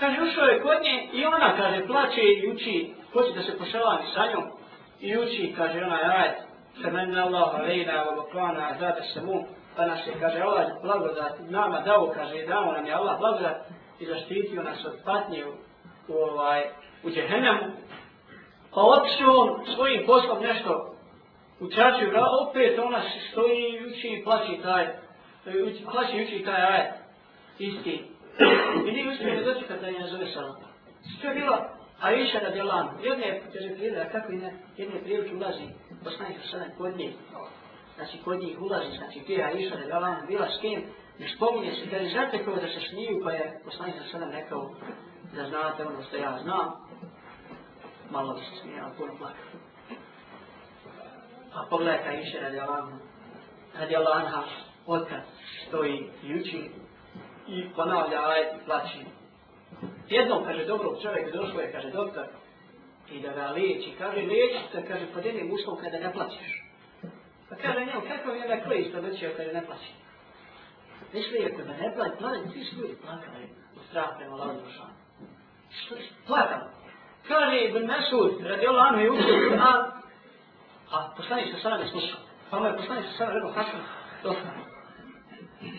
[0.01, 4.05] Kaže, ušao je kod nje i ona, kaže, plaće i uči, hoće da se pošalavi
[4.15, 4.45] sa njom.
[5.01, 6.48] I uči, kaže, ona, ajde,
[6.83, 11.81] se meni Allah, alejna, volokana, zade se mu, pa nas je, kaže, Allah, blagodat, nama
[11.81, 13.57] dao, kaže, dao nam je Allah blagodat
[14.01, 15.45] i zaštitio nas od patnje
[16.09, 16.65] u, ovaj,
[17.05, 17.73] u džehennemu.
[18.75, 20.95] Pa otišao on svojim poslom nešto
[21.61, 22.05] u čaču,
[22.49, 24.87] opet ona stoji i uči i plaći taj,
[25.67, 26.93] uči, plaći i uči taj ajed,
[27.59, 28.05] isti.
[28.89, 30.67] I nije uspio da doći kada je nazove salata.
[31.19, 31.35] Što je
[32.01, 32.87] A iša radi Allah.
[33.03, 35.67] Jedne, kaže prijede, a kako ne, jedne prijevke ulazi,
[36.05, 37.15] poslanik sa sada kod njih.
[37.97, 40.83] Znači, kod njih ulazi, znači, gdje je Aisha radi Allah, bila s kim,
[41.19, 44.71] ne spominje se, kaže, znate kao da se smiju, pa je poslanik sa sada rekao,
[45.35, 46.73] da znate ono što ja znam,
[48.11, 49.45] malo bi se smijao, puno plakao.
[51.55, 52.89] A pogledajte Aisha radi Allah,
[53.79, 54.45] radi Allah,
[54.87, 55.21] otkad
[55.67, 56.71] stoji i uči,
[57.49, 59.18] i ponavlja ajet i plaći.
[60.09, 62.25] Jednom, kaže, dobrog čovjek došlo je, kaže, doktor,
[63.13, 66.65] i da ga liječi, kaže, liječi se, kaže, pod jednim uslovom kada ne plaćeš.
[67.49, 69.93] Pa kaže, njemu, kako mi je da koji isto doćio kada ne plaći?
[71.13, 73.45] Misli, je, kada ne plaći, plaći, svi su ljudi plakali
[73.77, 74.95] u strah prema lavu dušanu.
[76.27, 76.65] Plakali.
[77.29, 79.83] Kaže, Ibn Mesud, radi Allah, anu je učio Kur'an,
[80.91, 82.21] a poslanik se sada ne slušao.
[82.51, 83.81] Pa mu je poslanik se sada rekao, Hasan,
[84.23, 84.51] dosta.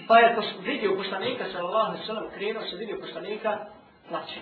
[0.08, 3.66] Pa je vidio poslanika, sallallahu alaihi sallam, krenuo se vidio poslanika,
[4.09, 4.41] plaće.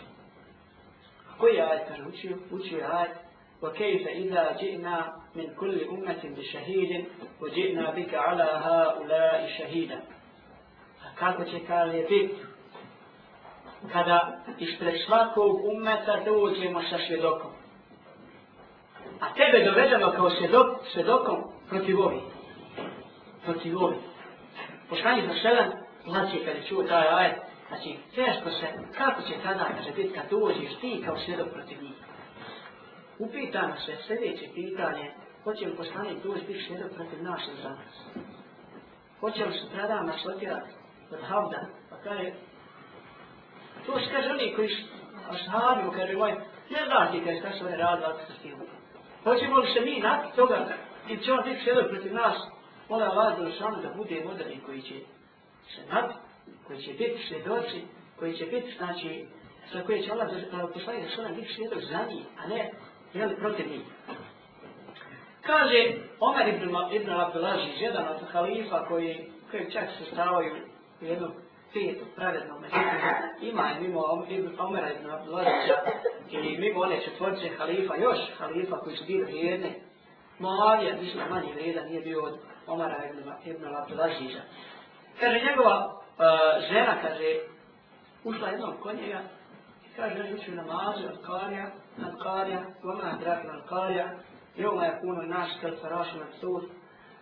[1.30, 2.36] A koji je ajed, kaže, učio?
[2.50, 3.22] Učio je ajed.
[3.62, 7.04] وكيف إذا جئنا من كل أمة بشهيد
[7.40, 10.00] وجئنا بك على هؤلاء شهيدا
[11.18, 12.34] kako će kaže biti
[13.92, 17.50] kada ispred svakog umeta dođemo sa svjedokom
[19.20, 22.22] a tebe dovedemo kao svjedok, svjedokom protiv ovih
[23.44, 23.98] protiv ovih
[24.88, 25.70] Poslanik za selam
[26.04, 27.36] plaće kada čuo taj ajet,
[27.67, 31.97] znači teško se, kako će tada, kaže, biti kad dođeš ti kao svjedok protiv njih.
[33.19, 35.11] Upitano se sljedeće pitanje,
[35.43, 38.23] hoće li poslanik doći biti svjedok protiv naših za nas?
[39.19, 40.71] Hoće li se tada nas otjerati
[41.11, 41.61] od havda?
[41.89, 42.31] Pa kaže,
[43.85, 44.69] to se kaže oni koji
[45.29, 46.33] ashabi, kaže, ovaj,
[46.69, 48.47] ne znaš ti kaže, šta se oni radi, ako se s.
[49.23, 50.67] Hoćemo li se mi nakon toga,
[51.09, 52.37] i će on biti svjedok protiv nas,
[52.89, 54.95] Mola Allah da da bude moderni koji će
[55.75, 56.13] se nad,
[56.67, 57.81] koji će biti svjedoci,
[58.19, 59.25] koji će biti, znači,
[59.71, 60.27] sa koje će Allah
[60.73, 62.71] poslali da šanu biti svjedok za njih, a ne,
[63.13, 63.81] jel, protiv njih.
[65.41, 70.55] Kaže Omer ibn, ibn Abdelaziz, jedan od halifa koji koji čak se stavaju
[71.01, 71.27] u jednu
[71.71, 72.99] svijetu pravedno, međutim,
[73.41, 74.03] ima je mimo
[74.59, 75.75] Omera ibn Abdullahića
[76.31, 79.73] i mimo one četvorce halifa, još halifa koji su bili vrijedni,
[80.39, 82.37] Moavija, mislim, manje vrijedan, nije bio od
[82.67, 84.41] Omara ibn, ibn Abdullahića.
[85.19, 87.39] Kaže, njegova E, žena kaže,
[88.23, 89.21] ušla jednom kod njega,
[89.95, 91.71] kaže, ja ću namazu, Alkarija,
[92.05, 94.09] Alkarija, vama je drag Alkarija,
[94.55, 96.63] joma je puno naš, kad se raša na sus,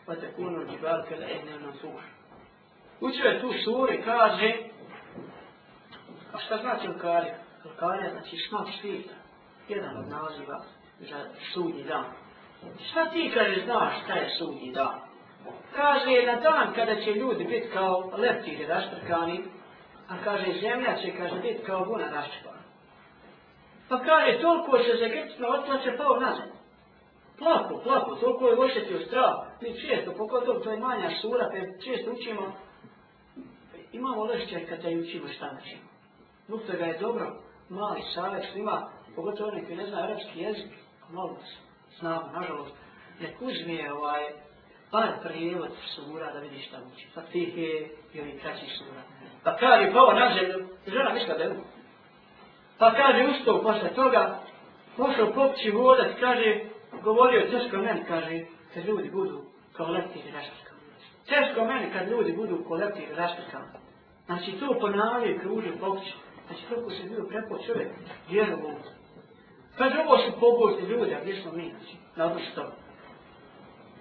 [0.06, 2.02] pa te puno džibar, kad je dnevno na.
[3.00, 4.54] Učio je tu sur i kaže,
[6.34, 7.36] a šta znači Alkarija?
[7.66, 9.14] Alkarija znači šmat štita,
[9.68, 10.60] jedan od naziva
[11.00, 12.06] za sudnji dan.
[12.92, 15.05] Šta ti kaže, znaš šta je sudnji dan?
[15.76, 19.44] Kaže, na dan kada će ljudi biti kao leptiri raštrkani,
[20.10, 22.64] a kaže, zemlja će, kaže, biti kao guna raštrkana.
[23.90, 26.56] Pa kaže, toliko se otla će pao nazad.
[27.38, 29.34] Plako, plako, toliko je ošetio strah.
[29.62, 32.54] Mi često, pogotovo to je manja sura, pa često učimo
[33.96, 35.90] imamo lešće kada je učimo šta učimo.
[36.48, 40.72] Zbog toga je dobro, mali savjet svima, pogotovo oni koji ne znaju arapski jezik,
[41.10, 41.38] malo
[42.00, 42.76] znamo, nažalost,
[43.20, 44.24] nek uzmije ovaj,
[44.96, 47.08] par prijevod sura da vidi šta uči.
[47.16, 48.42] Pa tih je i ovih
[48.78, 49.02] sura.
[49.44, 51.56] Pa kaže, pao na zemlju, žena mišla da je
[52.80, 54.40] Pa kaže, ustao posle toga,
[54.98, 56.60] pošao popći vodac, kaže,
[57.04, 58.40] govorio teško meni, kaže,
[58.74, 59.42] kad ljudi budu
[59.74, 60.82] kao leptiri raštrkani.
[61.30, 63.66] Teško meni kad ljudi budu kao leptiri raštrkani.
[64.26, 66.14] Znači to ponavljaju, kruže popći.
[66.48, 67.90] Znači kako se bio prepo čovjek
[68.30, 68.72] vjerovo.
[69.78, 71.70] Pa drugo su pobožni ljudi, a gdje smo mi?
[71.70, 72.85] Znači, na odnosu toga.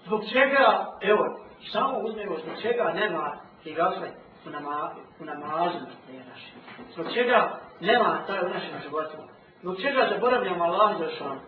[0.06, 1.24] Zbog čega, evo,
[1.72, 4.10] samo uzmemo zbog čega nema i gasle
[4.46, 5.78] u, nama, u namazu
[6.12, 6.52] ne naše.
[6.92, 9.16] Zbog čega nema taj u našem životu.
[9.62, 11.38] Zbog čega zaboravljamo Allah za šan.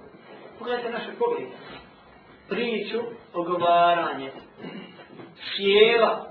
[0.59, 1.57] Pogledajte naše poglede.
[2.49, 2.99] Priču,
[3.35, 4.33] ogovaranje,
[5.37, 6.27] sjela,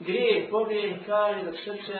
[0.00, 1.98] grije, pobije, kaže dok srce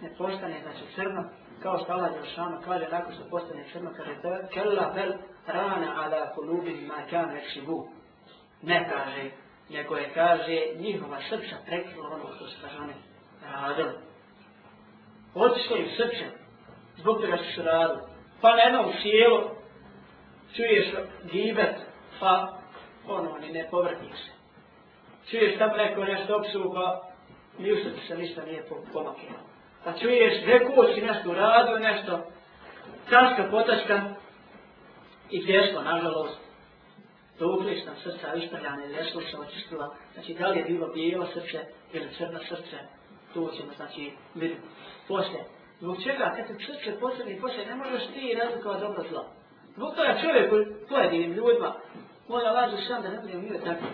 [0.00, 1.24] ne postane, znači crno,
[1.62, 4.14] kao što Allah Jelšanu kaže, nakon što postane crno, kaže,
[4.52, 5.12] kella bel
[5.46, 7.88] rana ala kulubim ma kame šibu.
[8.64, 9.30] Ne kaže,
[9.70, 12.94] nego je kaže, njihova srca prekrila ono što su kaže oni
[13.52, 13.92] radili.
[15.34, 16.24] Otišlo im srce,
[16.96, 18.00] zbog toga što su radili.
[18.40, 19.50] Pa na jednom sjelu
[20.56, 20.86] čuješ
[21.32, 21.76] gibet,
[22.20, 22.58] pa
[23.06, 24.30] ono, ni ne povrtiš se.
[25.30, 27.02] Čuješ tam neko nešto opsu, pa
[27.58, 29.38] ni u srcu se ništa nije pomakilo.
[29.84, 32.20] Pa čuješ, neko si nešto radio, nešto,
[33.10, 34.02] taška potaška
[35.30, 36.43] i pješlo, nažalost,
[37.38, 41.58] dovukliš nam srca ispravljane, nešto se očistila, znači da li je bilo bijelo srce
[41.92, 42.76] ili crno srce,
[43.34, 44.62] to ćemo, znači, vidjeti.
[45.08, 45.44] Poslije,
[45.80, 49.24] zbog čega, kad se srce posljedne i poslije, ne možeš ti razlikovati dobro zlo.
[49.76, 50.50] Zbog toga čovjek
[50.88, 51.74] pojedinim ljudima,
[52.28, 53.84] mora lažu sam da ne budemo mi tako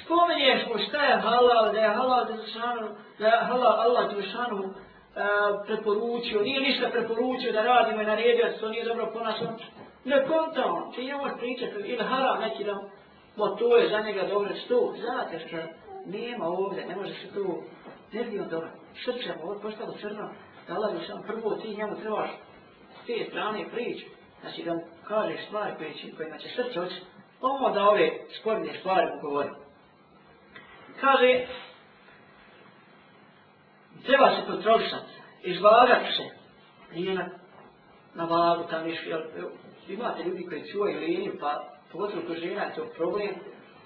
[0.00, 4.72] spomenješ mu šta je halal, da je halal Đelšanu, da je halal Allah Đelšanu uh,
[5.66, 9.48] preporučio, nije ništa preporučio da radimo i naredio, da se to nije dobro ponašao.
[10.04, 12.74] Ne konta on, ti njemu pričati, ili haram neki da,
[13.36, 15.56] mo to je za njega dobro, što, znate što,
[16.06, 17.62] nema ovdje, ne može se tu,
[18.12, 18.68] ne bi on dobro,
[19.04, 20.30] srce ovo postalo crno,
[20.68, 22.30] da Allah sam prvo ti njemu trebaš
[23.02, 24.06] s te strane priču,
[24.40, 27.00] znači da mu kažeš stvari koje će, kojima će srce oči,
[27.40, 29.50] ovo da ove sporne stvari mu govori.
[31.00, 31.46] kaže,
[34.06, 36.22] treba se kontrolisati, izvagati se,
[36.94, 37.28] nije na,
[38.14, 39.12] na vagu tam išli,
[39.88, 43.30] imate ljudi koji čuvaju liniju, pa pogotovo ko žena je to problem,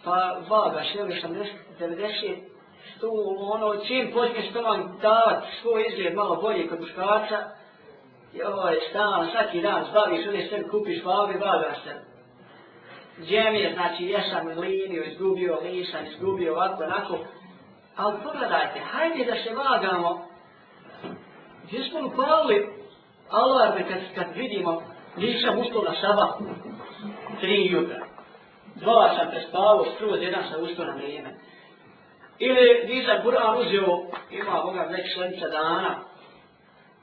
[0.04, 1.46] pa vaga se, jel, 80,
[1.80, 2.36] 90,
[2.96, 3.08] sto,
[3.54, 7.38] ono, čim počneš to vam davat svoj izgled malo bolje kod muškarca,
[8.32, 11.90] joj, ovaj, stan, svaki dan zbaviš, ovdje sve kupiš vage, vaga se,
[13.24, 17.18] džemije, znači jesam liniju, izgubio, nisam izgubio, ovako, onako.
[17.96, 20.26] Ali pogledajte, hajde da se vagamo.
[21.64, 22.68] Gdje smo upali
[23.30, 24.82] alarme kad, kad vidimo,
[25.16, 26.30] nisam ustao na sabah,
[27.40, 28.06] tri jutra.
[28.74, 31.34] Dva sam prespavao, skroz jedan sam ustao na vrijeme.
[32.38, 35.96] Ili nisam Kur'an uzeo, ima Boga već šlenca dana,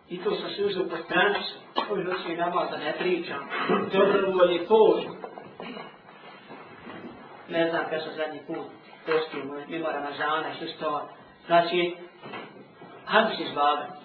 [0.10, 1.54] I to sam se uzeo po stranicu,
[1.90, 3.50] koji noći namaz da ne pričam,
[3.94, 5.10] dobro volje požu
[7.50, 8.68] ne znam kada sam zadnji put
[9.06, 11.10] postio ima Ramazana, što što,
[11.46, 11.96] znači,
[13.06, 14.03] hajde se izbavati.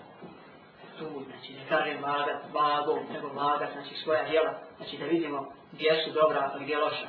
[0.99, 6.05] Tu, znači, ne kažem vagat, vagom, nego vagat, znači, svoja djela, znači, da vidimo gdje
[6.05, 7.09] su dobra, a gdje loša.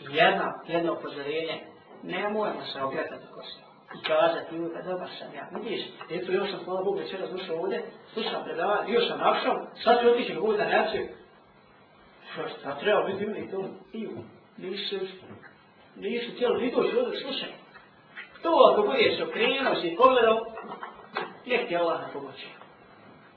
[0.00, 1.60] Jedna, jedno upozorenje,
[2.02, 3.60] ne mojemo se ogledati ko se.
[3.94, 5.48] I kazati, uj, pa dobar sam ja.
[5.62, 10.00] Vidiš, eto, još sam, hvala Bogu, večera slušao ovdje, slušam predavanje, još sam našao, sad
[10.00, 11.12] ću otići na ovdje, neću.
[12.32, 14.10] Što, šta treba biti, i to, Iju,
[14.56, 14.96] nisu,
[15.96, 17.48] nisu htjeli ni ovdje slušaj.
[18.42, 20.38] To ako budeš okrenuo si pogledao,
[21.46, 22.59] nek ti Allah na pomoći.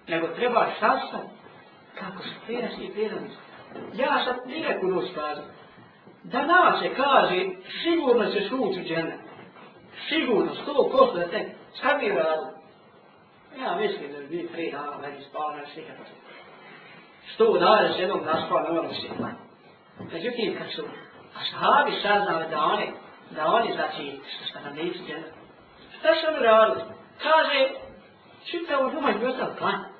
[0.07, 1.19] Nego treba šasta
[1.99, 3.29] kako se prijašnji prirodni.
[3.93, 5.45] Ja sam direktno noć kazao.
[6.23, 7.45] Da se kaže,
[7.83, 9.17] sigurno ćeš ući u džene.
[10.09, 12.51] Sigurno, sto kosto da te, šta bi radili?
[13.61, 16.11] Ja mislim da bi tri dana, da bi spavali, ne slikati.
[17.33, 19.07] Sto dana s jednom naspao, ne moram se.
[20.13, 20.83] Međutim, kad su
[21.41, 22.91] ashabi saznali da oni,
[23.31, 25.27] da oni, znači, što šta nam nisu džene,
[25.99, 26.81] šta su oni radili?
[27.23, 27.69] Kaže,
[28.45, 29.92] čitavu ljubaj bi ostali klanj.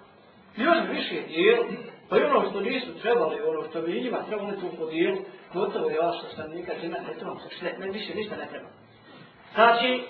[0.58, 1.64] Još više dijel,
[2.10, 5.16] pa i ono što nisu trebali, ono što bi njima trebalo ne to podijel,
[5.54, 8.70] gotovo je vaša nikad džene, ne trebam se šle, ne više ništa ne treba.
[9.54, 10.04] Znači,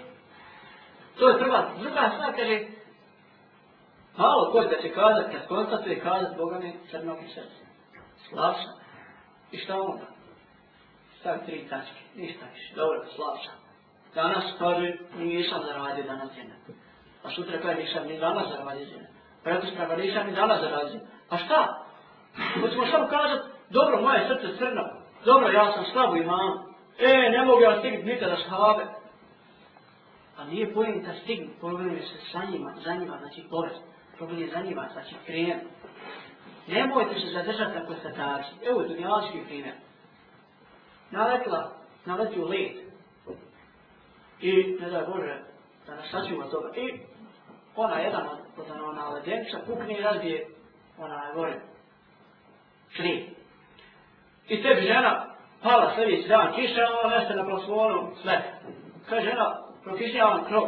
[1.19, 1.69] to je prva.
[1.79, 2.59] Druga stvar, kaže,
[4.17, 7.63] malo ko da će kazat, kad konstatuje kazat Boga mi crnog i srca.
[8.29, 8.69] Slavša.
[9.51, 10.05] I šta onda?
[11.19, 12.01] Stavi tri tačke.
[12.15, 12.75] Ništa više.
[12.75, 13.51] Dobro, slavša.
[14.15, 16.55] Danas kaže, nisam zaradio danas džene.
[16.67, 16.71] A
[17.23, 19.09] pa sutra kaže, nisam ni danas zaradio džene.
[19.43, 20.99] Preto sprava, nisam ni danas zaradio.
[20.99, 21.85] A pa šta?
[22.61, 24.83] Hoćemo samo kazati, dobro, moje srce crno.
[25.25, 26.73] Dobro, ja sam slabo imam.
[26.99, 28.85] E, ne mogu ja stignuti nikada shave.
[30.37, 33.81] A nije pojem da stignu, problem je se sa njima, za njima, znači povest.
[34.17, 35.59] Problem je za njima, znači krijem.
[36.67, 38.57] Nemojte se zadržati na konstataciji.
[38.69, 39.75] Evo je dunjalački primjer.
[41.11, 41.71] Naletla,
[42.05, 42.71] naleti u led.
[44.41, 45.41] I, ne daj Bože,
[45.87, 46.69] da nas sačuva toga.
[46.75, 46.99] I
[47.75, 50.47] ona jedan od kod ona ledenča pukne i razbije
[50.97, 51.59] ona je gore.
[52.97, 53.29] Tri.
[54.47, 55.25] I tebi žena
[55.63, 58.53] pala sljedeći dan kiša, ona neste na prosvoru sve.
[59.09, 60.67] Kaže žena, prokišnjavam krov.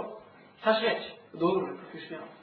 [0.60, 1.12] Šta će reći?
[1.34, 2.35] Dobro, prokišnjavam.